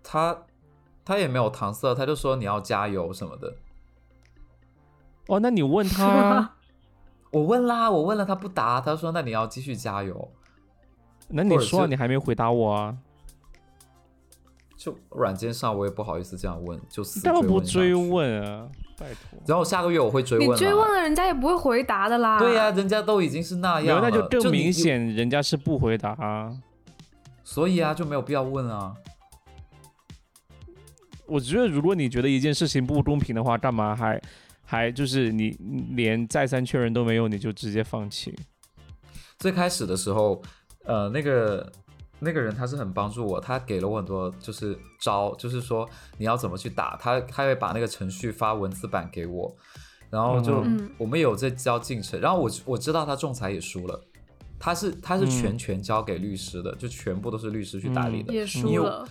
[0.03, 0.45] 他
[1.05, 3.55] 他也没有搪塞，他就说你要加油什么的。
[5.27, 6.57] 哦，那你问他啊，
[7.31, 10.33] 我问啦，我问了他不答，他说那你要继续加油。
[11.29, 12.97] 那你说啊你还没回答我啊？
[14.77, 17.95] 就软件上我也不好意思这样问，就死干嘛不追？
[17.95, 18.71] 问啊？
[18.99, 20.59] 拜托，然后下个月我会追你问你。
[20.59, 22.39] 追问了，人家也不会回答的啦。
[22.39, 24.73] 对呀、人家都已经是那样了，那就更明。
[24.73, 26.57] 显，人家是不回答啊。
[27.43, 28.95] 所以啊，就没有必要问啊。
[31.27, 34.21] 我觉得，如果你觉得一件事情不公平的话，干嘛还
[34.63, 38.35] 还就是你你连再三确认都没有，你就直接放弃？
[39.39, 40.41] 最开始的时候，
[40.85, 41.71] 呃，那个
[42.21, 49.55] 那个人他是很帮助我，他给了我很多就是招，就是说你要怎么去打，他他会把那个程序发文字版给我，
[50.11, 54.01] 然后就、嗯我们有在交进程，然后我我知道他仲裁也输了。
[54.59, 58.33] 他是他是嗯全权交给律师的，就全部都是律师去打理的。
[58.33, 59.07] 也输了。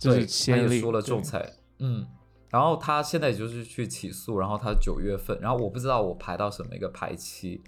[0.00, 2.06] 对，他也输了仲裁，嗯，
[2.50, 7.62] 然后他现在也就是去起诉，然后他九月份，然后我不知道我排到什么一个排期，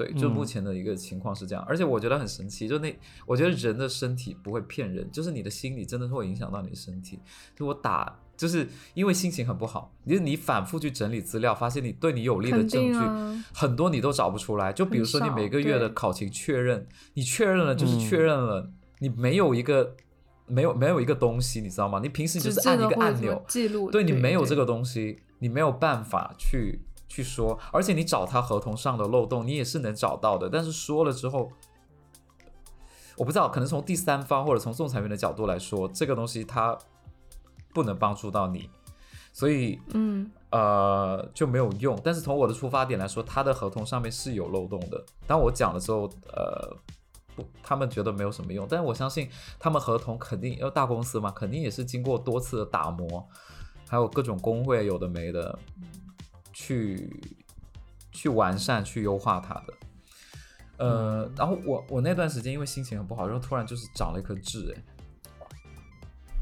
[0.00, 7.18] 对，就目嗯前的一个情况是这样，而且我觉得很神奇，就那我觉得人的身体不会骗人，就是你的心理真的会影响到你的身体，
[7.54, 8.18] 就我打。
[8.40, 14.72] 就是因为心情很不好，就是你反复去整理资料，发现你对你有利的证据、啊很多你都找不出来。
[14.72, 18.70] 就比如说你每个月的考勤确认，你确认了就是嗯确认了，
[19.00, 19.94] 你没有一个
[20.46, 22.00] 没有没有一个东西，你知道吗？
[22.02, 26.80] 你平时就是按一个按钮记录，对你没有这个东西，你没有办法去
[27.10, 31.50] 去说，而且你找他合同上的漏洞，你也是能找到的，但是说了之后，
[33.18, 36.78] 我不知道，可能从第三方或者从仲裁员的角度来说，这个东西它
[37.74, 38.70] 不能帮助到你，
[39.32, 42.00] 所以嗯呃就没有用。
[42.02, 45.04] 但是从我的出发点来说，他的合同上面是有漏洞的。
[45.26, 46.74] 当我讲了之后，呃。
[47.36, 53.24] 不他们觉得没有什么用，但是我相信他们合同肯定要大公司嘛，肯定也是经过多次的打磨，
[53.86, 55.56] 还有各种工会有的没的，
[56.52, 57.22] 去
[58.12, 59.74] 去完善、去优化它的。
[60.78, 64.82] 呃，然后我我那段时间因为心情很不好，然后突然就是长了一颗痣，哎，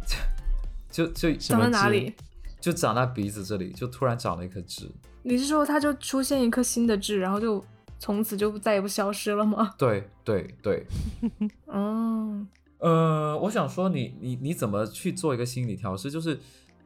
[0.91, 2.15] 就就长在哪里？
[2.61, 4.91] 就长在鼻子这里，就突然长了一颗痣。
[5.23, 7.65] 你是说它就出现一颗新的痣，然后就？
[8.01, 9.75] 从此就再也不消失了吗？
[9.77, 10.87] 对 对对，
[11.67, 12.47] 哦，
[12.79, 16.09] 呃，我想说，你你你怎么去做一个心理调试？
[16.09, 16.39] 就是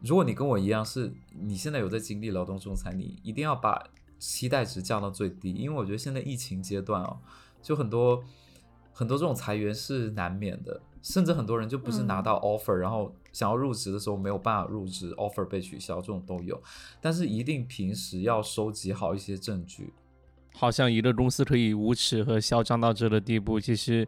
[0.02, 3.82] 如果你跟我一样，是你现在有在经历劳动仲裁，你一定要把
[4.18, 7.18] 期待值降到最低，因为我觉得现在疫情阶段哦，
[7.62, 8.22] 就很多
[8.92, 16.60] 很多这种裁员是难免的，甚至很多人就不是拿到 offer，然后想要入职的时候没有办法入职，offer 被取消，这种都有。
[17.00, 19.92] 但是一定平时要收集好一些证据。
[20.54, 24.06] 好像娱乐公司可以无耻和嚣张到这个地步，其实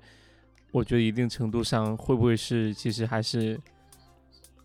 [0.73, 3.59] 我觉得一定程度上会不会是，其实还是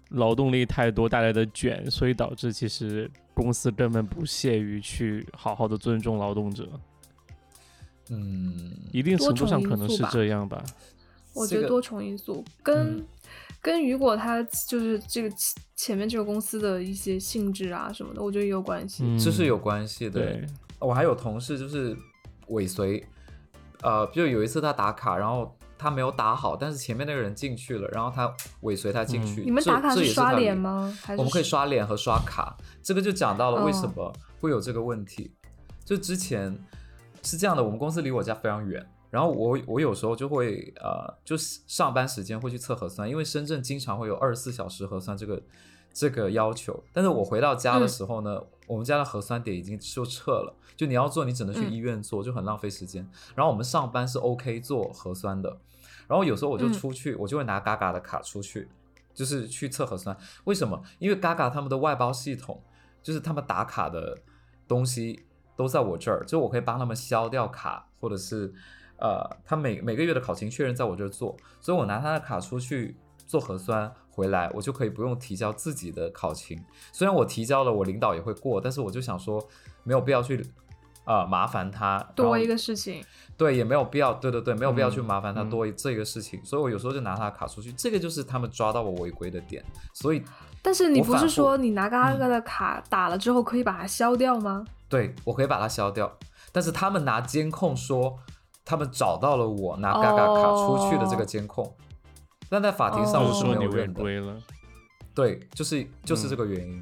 [0.09, 6.67] 劳动力太多带来的卷，所以导致其实公司根本不屑于去好好的尊重劳动者。
[8.09, 10.63] 嗯，一定程度上可能是这样吧。
[11.33, 12.43] 我觉得多重因素。
[12.63, 13.05] 跟
[13.61, 15.29] 跟雨果他就是这个
[15.75, 20.41] 前面这个公司的一些性质啊什么的，我觉得也有关系，这是有关系的。
[20.79, 21.95] 我还有同事就是
[22.47, 23.05] 尾随，
[23.83, 29.41] 呃，就有一次他打卡，然后他没有打好，但是前面那个人进去了，然后他尾随他进去。
[29.41, 30.93] 你们打卡是刷脸吗？
[31.17, 35.33] 我们可以刷脸和刷卡，这个就讲到了为什么会有这个问题。
[35.85, 36.53] 就之前
[37.23, 45.41] 是这样的，我们公司离我家非常远，然后我我有时候就会呃，就是上班时间会去测核酸，因为深圳经常会有二十四小时核酸这个
[45.93, 50.53] 这个要求，但是我回到家的时候呢，我们家的核酸点已经就撤了。
[50.77, 53.05] 就你要做，你只能去医院做，就很浪费时间。
[53.35, 55.57] 然后我们上班是 OK 做核酸的，
[56.09, 58.67] 然后有时候我就出去，我就会拿嘎嘎的卡出去，
[59.13, 60.17] 就是去测核酸。
[60.45, 60.81] 为什么？
[60.97, 62.59] 因为嘎嘎他们的外包系统，
[63.03, 64.17] 就是他们打卡的
[64.67, 65.23] 东西
[65.55, 68.51] 都在我这儿，就我可以帮他们消掉卡，或者是
[68.97, 72.97] 呃，他每每个月的考勤确认在我这儿做，所以我拿他的卡出去
[73.27, 76.59] 做核酸回来，我就可以不用提交自己的考勤。
[76.91, 79.47] 虽然我提交了，我领导也会过，但是我就想说
[79.83, 80.43] 没有必要去。
[81.09, 83.03] 啊，麻烦他多一个事情，
[83.35, 90.21] 对，也没有必要，对对对，没有必要去麻烦他多这个事情，所以我有时候就拿他的卡出去，这个就是他们抓到我违规的点，所以，
[90.61, 94.63] 但是你不是说你拿嘎嘎的卡打了之后可以把它消掉吗？
[94.87, 96.15] 对，我可以把它消掉，
[96.51, 98.15] 但是他们拿监控说
[98.63, 101.75] 他们找到了我拿嘎嘎卡出去的这个监控，
[102.51, 104.03] 但在法庭上我是没有认的，
[105.15, 106.79] 对，就是就是这个原因。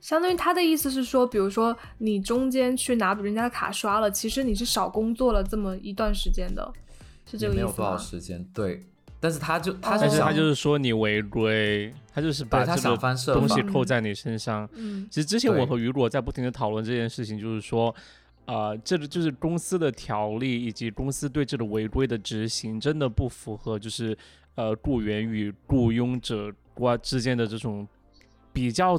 [0.00, 6.72] 相当于他的意思是说，比如说你中间去拿人家的卡刷了，其实你是少工作了这么一段时间的，
[7.26, 7.66] 是这个意思吗？
[7.66, 8.82] 没有多少时间，对。
[9.20, 12.96] 但是他就他是他就是说你违规，他就是把这个
[13.32, 14.68] 东西扣在你身上。
[14.74, 15.08] 嗯。
[15.10, 17.92] 其实之前我和雨果在不停的讨论这件事情，就是说，
[18.44, 24.16] 啊，这个就是公司的条例以及公司对这个违规的执行，真的不符合就是
[24.54, 27.88] 呃雇员与雇佣者关之间的这种
[28.52, 28.96] 比较。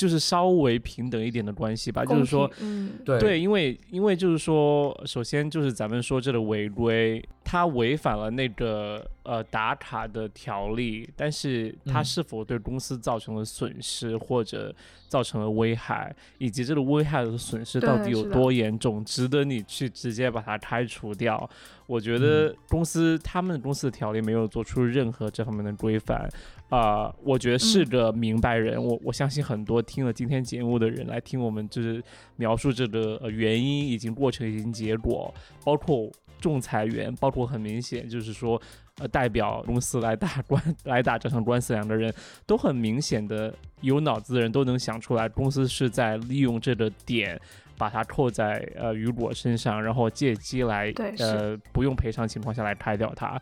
[0.00, 14.72] 就是稍微平等一点的关系吧，就是说，嗯，对，因为因为就是说，首先就是咱们说这个违规，它违反了那个呃打卡的条例，但是他是否对公司造成了损失或者
[15.08, 21.50] 造成了危害，以及这个危害的损失到底有多严重，值得你去直接把它开除掉？
[21.88, 26.30] 我觉得公司他们公司的条例没有做出任何这方面的规范。
[26.68, 28.80] 啊，我觉得是个明白人。
[28.80, 32.00] 我我相信很多听了今天节目的人来听我们就是
[32.36, 35.34] 描述这个原因以及过程以及结果，
[35.64, 36.08] 包括
[36.40, 38.60] 仲裁员，包括很明显就是说，
[38.98, 42.12] 呃，代表公司来打官来打这场官司，两个人
[42.46, 47.40] 都很明显的有脑子的人都能想出来，公司是在利用这个点
[47.76, 53.40] 把它扣在呃雨果身上，然后借机来呃不用赔偿情况下来开掉它。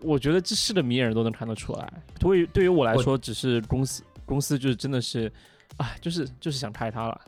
[0.00, 1.92] 我觉得这是的明眼人都能看得出来。
[2.18, 5.32] 对于对于我来说，只是公司公司就是真的是，
[5.76, 7.20] 啊，就是就是想开他了。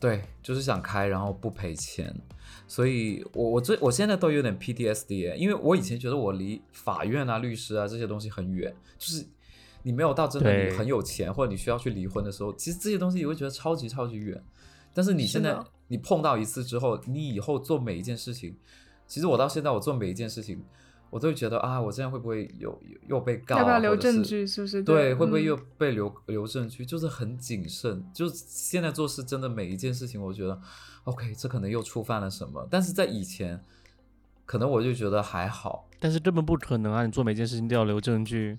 [0.00, 2.14] 对，就是想开，然后不赔钱。
[2.66, 9.24] 所以，我我最我现在都有点 PTSD，因为我以前觉得我离法院啊、律师啊这些东西很远，就是
[9.82, 14.42] 你没有到真的你很有钱或者你需要去离婚的时候，其实这些东西你会觉得超级超级远。
[14.92, 15.56] 但是你现在
[15.88, 18.54] 你碰到一次之后，你以后做每一件事情，
[19.06, 20.62] 其实我到现在我做每一件事情，
[21.10, 23.58] 我都会觉得啊，我这样会不会有有又被告、啊？
[23.58, 24.46] 要不要留证据？
[24.46, 24.82] 是不是？
[24.82, 26.84] 对，会不会嗯又被留留证据？
[26.84, 30.60] 就是很谨慎，就现在做事真的每一件事情，我觉得
[31.04, 32.66] OK，这可能又触犯了什么。
[32.70, 33.62] 但是在以前，
[34.44, 35.88] 可能我就觉得还好。
[35.98, 37.04] 但是根本不可能啊！
[37.04, 38.58] 你做每件事情都要留证据，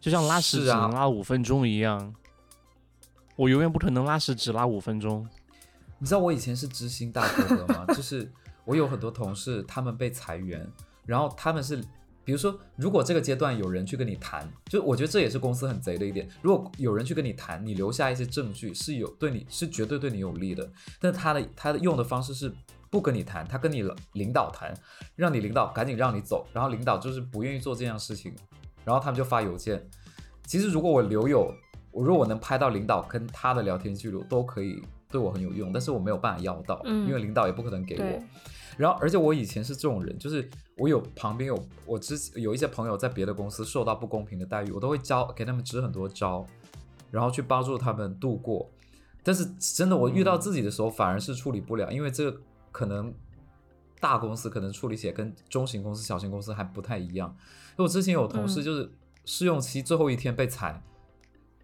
[0.00, 2.14] 就像拉屎啊只能拉五分钟一样。
[3.36, 5.28] 我永远不可能拉屎只拉五分钟。
[5.98, 7.84] 你知道我以前是知心大哥哥吗？
[7.94, 8.30] 就是
[8.64, 10.68] 我有很多同事，他们被裁员，
[11.10, 11.76] 然后他们是，
[12.24, 16.28] 比如说，如果这个阶段有人去跟你谈，就我觉得这也是公司很贼的一点。
[16.40, 22.52] 如果有人去跟你谈，你留下一些证据是有对你是绝对对你有利的，但他的他的用的方式是
[22.90, 23.82] 不跟你谈，他跟你
[24.12, 24.72] 领导谈，
[25.16, 28.32] 让你领导赶紧让你走，然后领导就是不愿意做这样事情，
[28.84, 29.84] 然后他们就发邮件。
[30.46, 31.52] 其实如果我留有，
[31.90, 34.80] 我如果我能拍到领导跟他的聊天记录，都可以
[35.10, 38.22] 对我很有用，但是我没有办法要到，因为领导也不可能给我。
[38.76, 46.46] 然后，而且我以前是这种人，就是我有旁边有我之有一些朋友在别的公司受到不公平的待遇，我都会教给他们支很多招，
[47.10, 48.70] 然后去帮助他们度过。
[49.22, 52.40] 但是真的，我遇到自己的时候，反而是处理不了，因为这个
[52.72, 53.12] 可能
[54.00, 57.28] 大公司可能处理起来跟中型公司、小型公司还不太一样。
[57.72, 58.90] 因为我之前有同事嗯就是
[59.26, 60.82] 试用期最后一天被裁，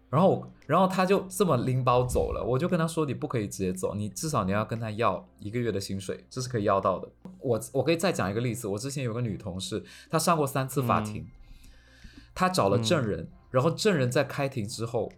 [0.09, 7.09] 然后然后他就这么拎包走了，我就跟他说你不可以直接走，你至少你要跟他要一个月的薪水，这是可以要到的。
[7.39, 11.27] 我我可以再讲一个例子，我之前有个女同事，她上过三次法庭，
[12.33, 15.11] 她找了证人，然后证人在开庭之后。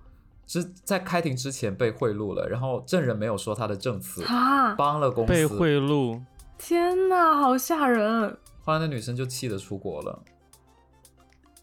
[0.48, 4.74] 之在开庭之前被贿赂了，然后证人没有说他的证词，啊！
[4.74, 5.32] 帮了公司。
[5.32, 6.20] 被贿赂，
[6.58, 8.36] 天哪，好吓人。
[8.64, 10.24] 后来那女生就气得出国了。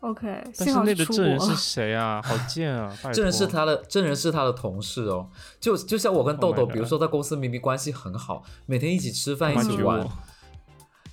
[0.00, 2.20] OK，但是那个证人是 谁啊？
[2.22, 2.94] 好贱啊！
[3.12, 5.28] 证人是他的，证人是他的同事哦。
[5.58, 10.06] 就就像我跟豆 Oh 豆比如说在公司明明关系很好，每天一起吃饭，一起玩，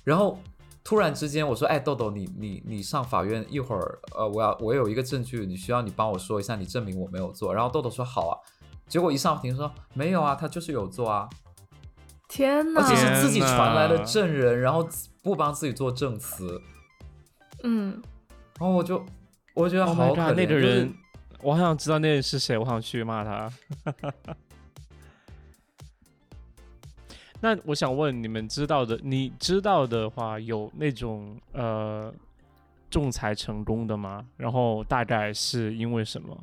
[0.04, 0.38] 然后
[0.84, 8.36] 突然之间我说：“哎，豆豆，你你你上法院一会儿，呃，我要我有一个证据，你需要你帮我说一下，你证明我没有做。”然后豆豆说：“好啊。”
[8.86, 11.26] 结果一上庭说：“没有啊，他就是有做啊，
[12.28, 12.82] 天哪！
[12.82, 14.86] 而且是自己传来的证人，然后
[15.22, 16.60] 不帮自己做证词。”
[17.64, 18.02] 嗯，
[18.60, 19.04] 然后我就
[19.54, 20.36] 我觉得 Oh 好可 god！
[20.36, 20.94] 那个就是人，
[21.42, 23.52] 我好想知道那人是谁，我想去骂他。
[27.40, 32.14] 那我想问你们知道的，你知道的话，有那种呃
[32.88, 34.24] 仲裁成功的吗？
[34.36, 36.42] 然后大概是因为什么？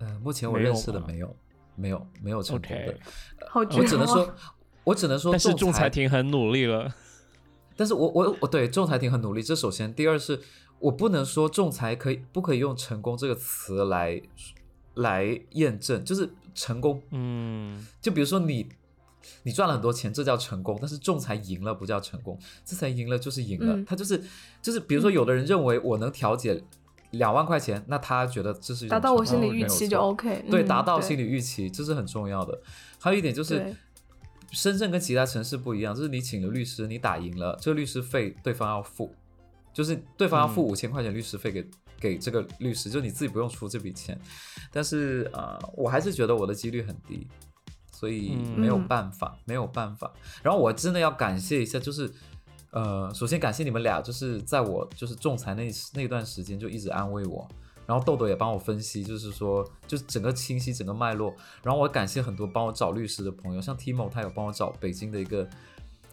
[0.00, 1.36] 呃，目前我认识的没有，
[1.74, 2.98] 没有，没有成功的。
[3.48, 4.34] 好绝我只能说，
[4.84, 6.92] 我只能说，但是仲裁裁庭很努力了。
[7.78, 10.40] 但是我我我对仲裁庭很努力，这首先，第二是
[10.80, 14.20] 我不能说仲裁可以不可以用成功这个词来
[14.94, 18.68] 来验证，就是成功，嗯，就比如说你
[19.44, 24.20] 你赚了很多钱，这叫成功，但是仲裁赢了不叫成功，仲裁赢了就是赢了，嗯他就是
[24.60, 26.60] 就是比如说有的人认为我能调解
[27.12, 30.44] 两万块钱，那他觉得这是达到我心理预期就 OK。
[30.50, 32.60] 对，嗯达到心理预期，这是很重要的。
[33.00, 33.76] 还有一点就是对，
[34.50, 39.14] 深圳跟其他城市不一样，就是你请了律师，你打赢了，这个律师费对方要付，
[39.72, 41.66] 就是对方要付嗯五千块钱律师费给、
[42.00, 44.18] 给这个律师，就你自己不用出这笔钱。
[44.72, 47.26] 但是呃，我还是觉得我的几率很低，
[47.92, 50.12] 所以嗯没有嗯办法，没有办法。
[50.42, 52.10] 然后我真的要感谢一下，就是。
[52.70, 57.48] 呃，首先感谢你们俩，就是在我就是仲裁那那段时间就一直安慰我，
[57.88, 65.48] 然后豆豆也帮我分析，就是说就是整个清晰整个脉络，然后我感谢很多帮我找律师的朋友，像 Timo 他有帮我找北京的一个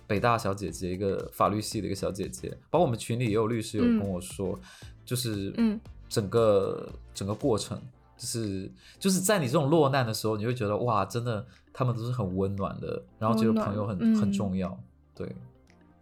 [0.07, 3.99] 北大小姐姐，一个法律系的一个小姐姐，包括我们群里也有律师有嗯。
[3.99, 4.57] 跟我说，
[5.03, 5.77] 就是嗯。
[6.07, 7.81] 整个整个过程，
[8.15, 14.15] 就是就是在你这种落难的时候，你会觉得哇，真的他们都是很温暖的，然后觉得朋友很、嗯。
[14.15, 14.79] 很重要，
[15.15, 15.27] 对。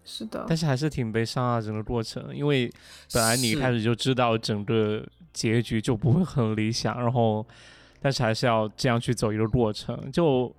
[0.04, 0.46] 是的。
[0.46, 2.70] 但，是还是挺悲伤啊，整个过程，因为
[3.14, 5.02] 本来你一开始就知道整个
[5.34, 7.46] 结局就不会很理想，然后
[8.00, 10.54] 但是还是要这样去走一个过程，就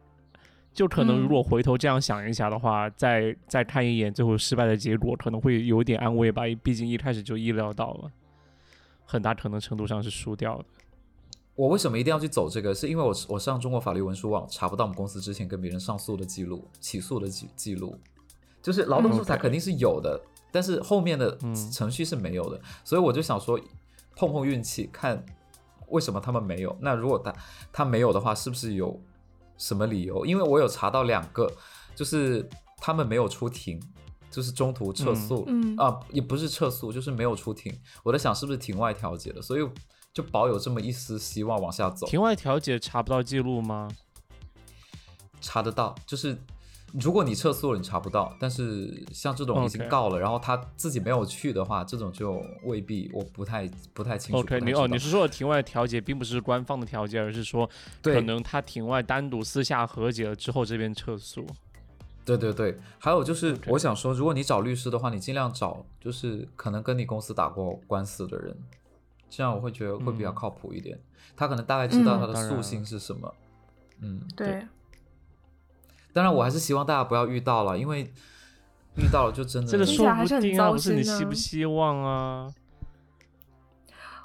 [0.73, 8.11] 就可能嗯如果回头这样想一下的话，再再看一眼最后失败的结果，可能会有点安慰吧，毕竟一开始就意料到了，
[9.05, 10.65] 很大可能程度上是输掉的。
[11.55, 12.75] 我为什么一定要去走这个？
[12.75, 17.97] 是因为我我上中国法律文书网查不到我们公司之前跟别人上诉的记录、起诉的记记录，
[18.61, 20.21] 就是劳动嗯仲裁肯定是有的，
[20.51, 23.57] 但是后面的嗯程序是没有的，所以我就想说
[24.17, 25.25] 碰碰运气，看
[25.89, 26.77] 为什么他们没有。
[26.81, 27.35] 那如果他
[27.73, 29.01] 他没有的话，是不是有
[29.57, 30.25] 什么理由？
[30.25, 31.51] 因为我有查到两个，
[31.95, 32.49] 就是
[32.79, 33.81] 他们没有出庭，
[34.31, 37.73] 就是中途撤诉，嗯啊，也不是撤诉，就是没有出庭。
[38.03, 39.69] 我在想是不是庭外调解的，所以
[40.13, 42.07] 就保有这么一丝希望往下走。
[42.07, 43.89] 庭外调解查不到记录吗？
[45.41, 46.39] 查得到，就是
[47.01, 48.35] 如果你撤诉了，你查不到。
[48.39, 54.39] 但是像这种已经告了然后他自己没有去的话，这种就未必，我不太不太清楚。
[54.39, 57.69] OK，你哦，你是说的庭外调解，并不是官方的调解，而是说
[58.01, 61.45] 可能他庭外单独私下和解了之后，这边撤诉。
[62.25, 68.57] 对对对，还有就是我想说，如果你找律师的话，你尽量找就是可能跟你公司打过官司的人，
[69.29, 70.99] 这样我会觉得会比较嗯靠谱一点。
[71.37, 73.35] 他可能大概知道嗯他的诉性是什么。
[74.01, 74.67] 嗯，对，
[76.15, 78.11] 当然我还是希望大家不要遇到了，因为
[78.97, 82.49] 遇到了就真的这个说听起来还是很不定啊，糟不是你希不希望啊？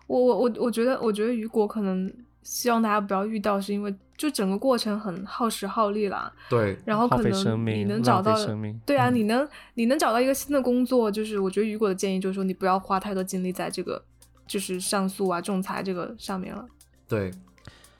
[0.07, 2.11] 我我我我觉得，我觉得雨果可能
[2.43, 6.31] 希望大家不要遇到，是因为就整个过程很耗时耗力啦。
[6.49, 8.79] 对然后可能你，能找到，生命。
[8.85, 14.03] 对啊，嗯你能你能找到一个新的工作，就是我觉得雨果的建议就是说，你不要花太多精力在这个
[14.47, 16.65] 就是上诉啊、仲裁这个上面了，
[17.07, 17.31] 对，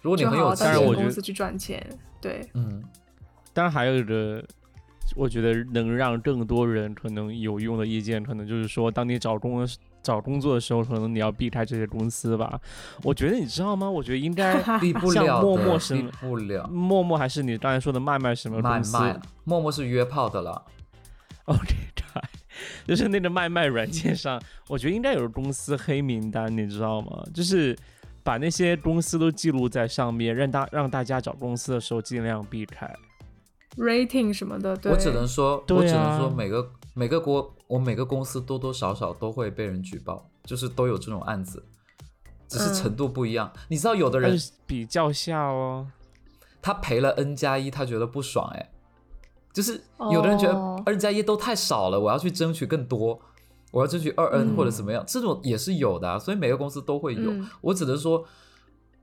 [0.02, 1.86] 如果你就好好很有当然我觉得到这个公司去赚钱。
[2.22, 2.84] 对，嗯，
[3.54, 4.44] 当然还有一个，
[5.16, 9.68] 我觉得能让更多人可能有用的意见，可能就是说，当你找工
[10.02, 12.60] 找工作的时候，可能你要避开这些公司吧。
[13.04, 13.90] 我觉得你知道吗？
[13.90, 15.80] 我觉得应该 避不像了的，陌陌
[16.22, 16.68] 不了。
[16.68, 20.64] 陌陌还是你刚才说的麦麦什么卖公司卖，陌陌是约炮的了。
[21.46, 21.76] OK，
[22.86, 27.24] 就是那个卖卖软件上，我觉得应该有公司黑名单，你知道吗？
[27.34, 27.76] 就是
[28.24, 32.90] 把那些公司都记录在上面，让大让大家找公司的时候尽量避开。
[33.78, 41.64] Rating 什么的，对，我只能说，对我只能说啊每个每个国，我每个公司多多少少都会被人举报，就是都有这种案子，
[42.48, 43.52] 只是嗯程度不一样。
[43.68, 45.88] 你知道，有的人比较下哦。
[46.62, 48.70] 他赔了 n 加一，他觉得不爽，哎，
[49.54, 53.18] 就是有的人觉得哦 n 加一都太少了，我要去争取更多，
[53.72, 57.32] 我要争取二 n 嗯或者怎么样，这种也是有的、啊，所以每个公司都会有。
[57.32, 58.26] 嗯我只能说，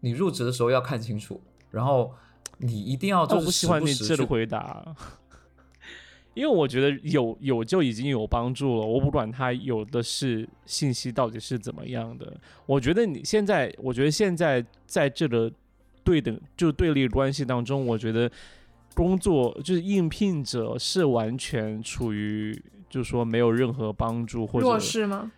[0.01, 1.41] 你入职的时候要看清楚，
[1.71, 2.13] 然后
[2.59, 4.85] 你一定要但我不就是时喜欢你这个不回答，
[6.35, 12.39] 因为我觉得有有就已经有帮助了，我不管他有的是信息到底是怎么样的。
[12.67, 15.51] 我觉得你现在，我觉得现在在这个
[16.05, 18.31] 对等就对立关系当中，我觉得
[18.95, 25.33] 工作就是应聘者是完全处于就是说没有任何帮助或者弱势吗？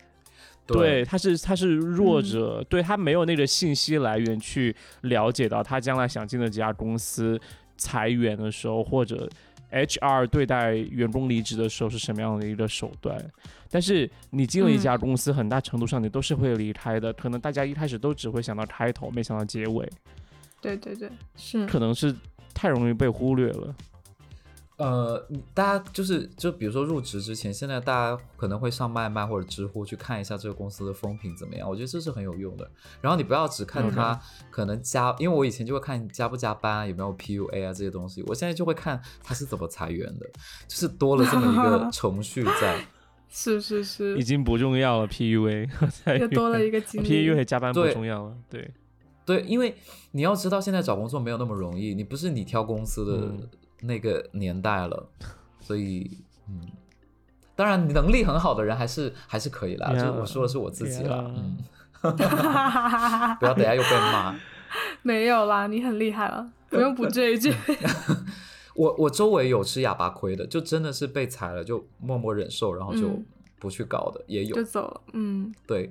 [0.75, 2.25] 对，他是他是弱嗯。
[2.25, 7.41] 者，对他没有那个信息来源去了解到他将来想进的这家公司
[7.77, 9.29] 裁员的时候，或者
[9.71, 13.23] HR 对待员工离职的时候是什么样的一个手段。
[13.71, 19.87] 但是你进了一家公司，很大程度上你都是会离开的，可能大家一开始都只会想到开头，没想到结尾，
[20.61, 22.15] 对对对，是，可能是
[22.55, 23.75] 太容易被忽略了。
[24.79, 25.19] 呃，
[25.53, 32.71] 大家就是就比如说入职之前，现在大家可能会上麦麦或者知乎去看一下这个公司的风评怎么样，我觉得这是很有用的。
[33.01, 34.19] 然后你不要只看他
[34.51, 40.27] 可能加，因为我以前就会看加不加班啊，有没有 PUA 啊这些东西，我现在就会看他是怎么裁员的，
[40.69, 42.81] 就是多了这么一个 程序在。
[43.31, 47.29] 是是是已，经不重要了，PUA 裁又多了一个经历。
[47.29, 48.71] PUA 加班不重要了，对。
[49.27, 49.75] 对，因为
[50.13, 53.49] 你要知道现在找工作没有那么容易，你不是你挑公司的嗯
[53.81, 55.09] 那个年代了，
[55.61, 56.19] 所以
[56.49, 56.69] 嗯，
[57.55, 59.91] 当然能力很好的人还是还是可以啦。
[59.91, 61.57] Yeah，就我说的是我自己啦 yeah 嗯，
[63.41, 64.35] 不要等下又被骂。
[65.03, 67.55] 没有啦，你很厉害了，不用补这一句。
[68.75, 73.27] 我我周围有吃哑巴亏的，就真的是被踩了，就默默忍受，然后就嗯
[73.59, 74.63] 不去搞的，也有就。
[74.63, 75.01] 走了。
[75.15, 75.91] 嗯，对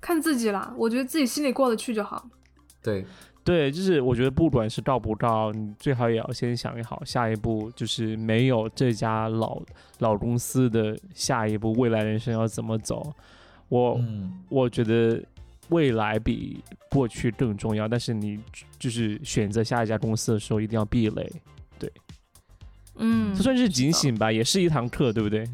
[0.00, 2.28] 看自己啦，我觉得自己心里过得去就好。
[2.82, 3.06] 对，
[3.46, 9.62] 对，就是我觉得不管是告不告，你最好也要先想一好下一步，就是没有这家老
[10.00, 13.14] 老公司的下一步未来人生要怎么走。
[13.68, 15.22] 我、嗯，我觉得
[15.68, 18.40] 未来比过去更重要，但是你
[18.80, 21.32] 就是选择下一家公司的时候一定要避雷，
[21.78, 21.92] 对
[22.96, 25.48] 嗯，这算是警醒吧，也是一堂课，对不对？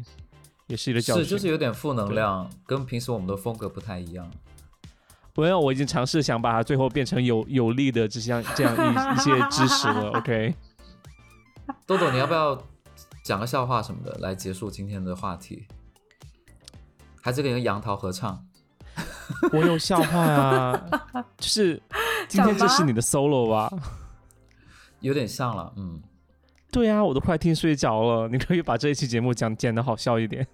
[0.65, 1.23] 也是一个教训。
[1.23, 4.31] 是就是有点负能量，跟平时我们的风格不太一样。
[5.35, 10.11] 没有，我已经尝试想把它最后变成有有力的这样这样一一些知识了。
[10.19, 10.55] OK。
[11.85, 12.61] 豆豆，你要不要
[13.23, 15.65] 讲个笑话什么的来结束今天的话题？
[17.21, 18.45] 还是跟杨桃合唱？
[19.51, 20.89] 我有笑话啊，
[21.39, 21.81] 就是
[22.27, 23.71] 今天这是你的 solo 吧？
[24.99, 26.01] 有点像了，嗯，
[26.71, 28.27] 对啊，我都快听睡着了。
[28.27, 30.45] 你可以把这一期节目讲剪的好笑一点。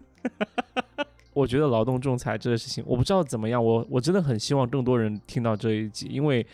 [1.39, 6.45] 我觉得劳动仲裁这个事情，我不知道怎么样，我我真的很希望更多人听到这一集，因为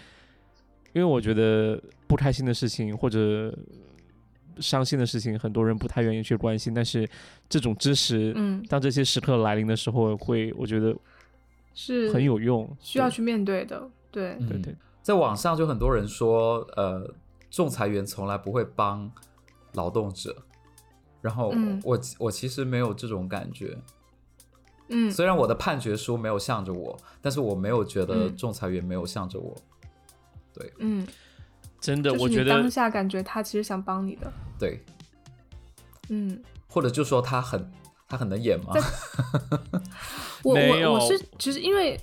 [0.93, 3.51] 因为我觉得不开心的事情或者
[4.59, 6.71] 伤心的事情，很多人不太愿意去关心。
[6.71, 7.09] 但是
[7.49, 10.95] 这种知识，嗯，当这些时刻来临的时候，会我觉得
[11.73, 13.89] 是很有用，需要去面对的。
[14.11, 17.11] 对对对，在网上就很多人说，呃，
[17.49, 19.11] 仲裁员从来不会帮
[19.73, 20.35] 劳动者。
[21.21, 21.51] 然后
[21.83, 23.75] 我我其实没有这种感觉。
[24.89, 29.55] 嗯，虽然我的判决书没有向着我，但是我没有觉得仲裁员没有向着我。
[30.53, 31.05] 对，嗯，
[31.81, 34.31] 真的，我觉得当下感觉他其实想帮你的。
[34.59, 34.83] 对，
[36.09, 37.71] 嗯，或者就说他很
[38.07, 38.73] 他很能演吗？
[40.43, 41.99] 我我我是其实因为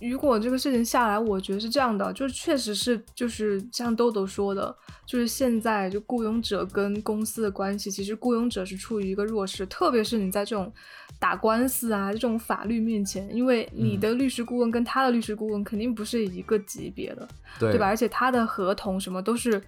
[0.00, 4.74] 如果这个事情下来，我觉得是这样的，就是确实是就是像豆豆说的，
[5.06, 10.72] 就是现在就雇佣者跟公司的关系，其实雇佣者是处于一个弱势，特别是你在这种。
[11.18, 17.28] 打官司啊，这种法律面前，因为你的律师顾问跟他的律师顾问肯定不是一个级别的，
[17.60, 17.86] 对吧？
[17.86, 19.62] 而且他的合同什么都是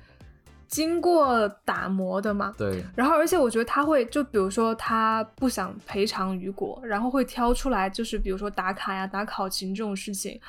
[0.75, 2.53] 经过打磨的嘛。
[2.59, 2.83] 对。
[2.97, 10.41] 然后，而且我觉得他会，就比如说他不想赔偿雨果，然后会挑出来，就是比如说打卡呀、打考勤这种事情。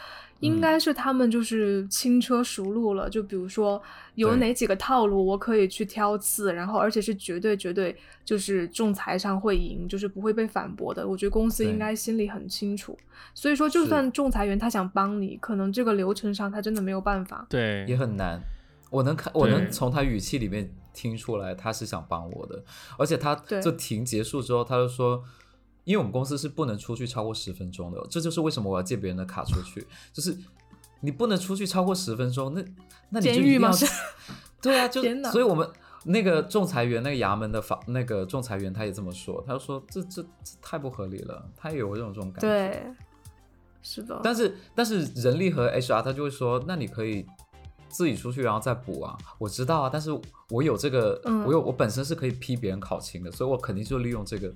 [0.41, 3.81] 应该是他们就是轻车熟路了，就比如说
[4.15, 7.95] 有哪几个套路我可以去挑刺，然后而且是绝对绝对
[8.25, 11.07] 就是仲裁上会赢，就是不会被反驳的。
[11.07, 12.95] 我觉得公司应该心里很清楚，
[13.33, 18.39] 所以说就算仲裁员他想帮你，可能这个流程上他真的没有办法，对，也很难。
[18.95, 22.63] 我能看，我能从他语气里面听出来他是想帮我的，
[22.97, 25.23] 而且他就停结束之后他就说。
[25.85, 30.35] 因为我们公司是不能出去超过十分钟的，这就是为什么我要借别人的卡出去，就是
[31.01, 32.65] 你不能出去超过十分钟，那
[33.11, 33.71] 那你就一定要
[34.59, 35.69] 对啊，就所以我们
[36.05, 42.83] 那个仲裁员那个衙门的法那个仲裁员他也这么说，他就说这这这太不合理了，他也有这种这种感觉，对，
[43.83, 47.23] 是的，但是但是人力和 HR 他就会说，那你可以
[47.89, 50.11] 自己出去然后再补啊，我知道啊，但是
[50.49, 54.53] 我有这个，我有我本身是可以批别人考勤的，所以我肯定就利用这个。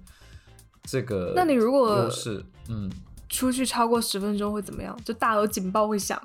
[0.84, 2.90] 这个，那你如果是嗯，
[3.28, 4.98] 出去超过十分钟会怎么样？
[5.04, 6.20] 就大楼警报会响，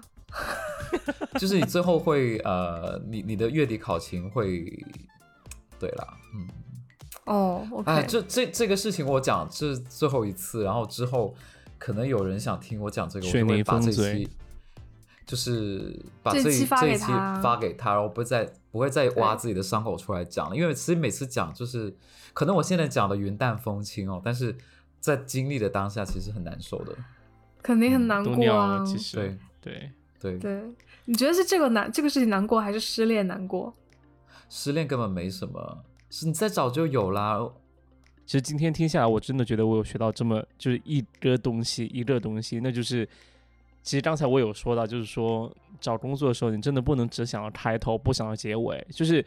[1.39, 4.65] 就是你最后会呃，你你的月底考勤会，
[5.79, 6.49] 对啦，嗯，
[7.27, 11.35] 哦，哎，这这这个事情我讲这最后一次，然后之后
[11.77, 14.31] 可能有人想听我讲这个，我就会把这期
[15.27, 16.97] 就是把这这一期发给
[17.75, 21.95] 他，然后不会再不会再挖自己的伤口出来讲了，因为其实每次讲就是。
[22.35, 24.57] 可能我现在讲的云淡风轻哦，但是
[24.99, 26.93] 在经历的当下其实很难受的，
[27.63, 28.85] 肯定很难过啊。
[28.85, 30.65] 其实对对对对，
[31.05, 33.73] 你觉得是这个难这个事情难过，还是失恋难过？
[34.49, 37.39] 失恋根本没什么，是你再找就有啦。
[38.27, 43.09] 其实今天听下来，我真的觉得我有学到这么就是一个东西，一个东西，那就是
[43.85, 45.49] 其实刚才我有说到，就是说
[45.81, 49.25] 找工作的时候，你真的不能只想要开头，不想要结尾，就是。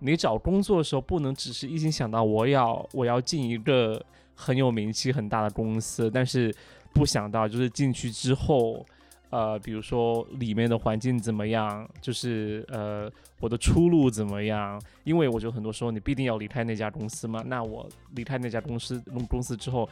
[0.00, 3.98] 你找工作的时候，不能只是一心想到我要我要进一个
[4.34, 6.54] 很有名气很大的公司，但是
[6.92, 8.84] 不想到就是进去之后，
[9.30, 13.10] 呃，比如说里面的环境怎么样，就是呃
[13.40, 14.80] 我的出路怎么样？
[15.04, 17.42] 因为我觉得很多时候你必定要离开那家公司嘛。
[17.46, 19.88] 那我离开那家公司公司之后，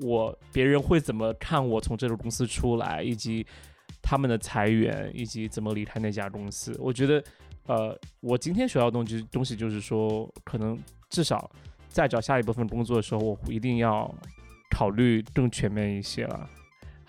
[0.00, 3.46] 我别人会怎么看我从这个公司出来，以及
[4.02, 6.76] 他们的裁员，以及怎么离开那家公司？
[6.78, 7.22] 我觉得。
[7.68, 10.74] 呃，我今天学到东西东西就是说，可能
[11.10, 11.50] 至少
[11.86, 14.10] 在找下一部分工作的时候，我一定要
[14.70, 16.48] 考虑更全面一些了。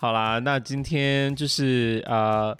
[0.00, 2.56] 好啦，那今天就是呃，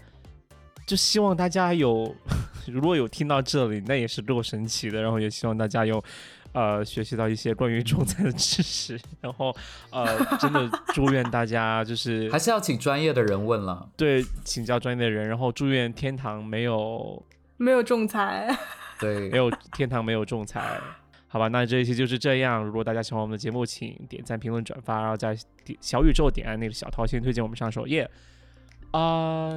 [0.87, 2.15] 就希望大家有
[2.69, 5.01] 如果有听到这里，那也是够神奇的。
[5.01, 6.05] 然后也希望大家有
[6.53, 9.01] 呃学习到一些关于仲裁的知识。
[9.23, 9.57] 然后
[9.91, 15.27] 呃，真的祝愿大家就是还是要请专业的人问了，对，请教专业的人。
[15.27, 17.25] 然后祝愿天堂没有。
[17.57, 18.55] 没有仲裁，
[18.99, 20.79] 对，没有天堂，没有仲裁，
[21.33, 22.65] 好吧，那这一期就是这样。
[22.65, 25.37] 如果大家喜欢我们的节目，请点赞、评论、转发，然后在
[25.81, 28.11] 小宇宙点按那个小桃心，推荐我们上首页。
[28.91, 29.49] 啊，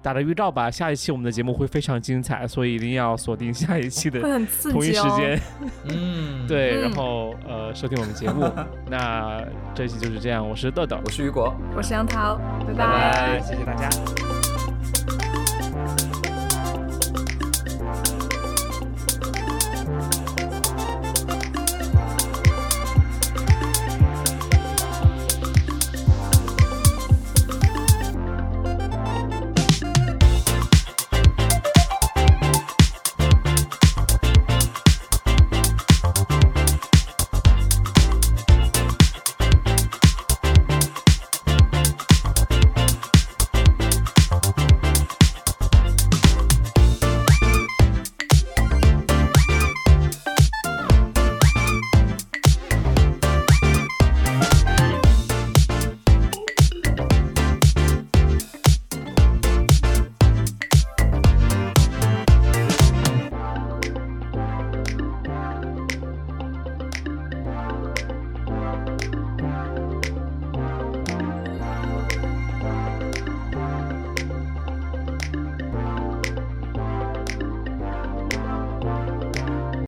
[0.00, 5.40] 打个预告吧，下一期我们的节目会非常精彩，所以一定要锁定下一期的同一时间。
[5.88, 8.48] 嗯， 对，然后呃，收听我们节目。
[8.88, 12.36] 那这一期就是这样，我是豆豆，我是雨果，我是杨桃，
[12.68, 13.88] 拜拜，谢谢大家。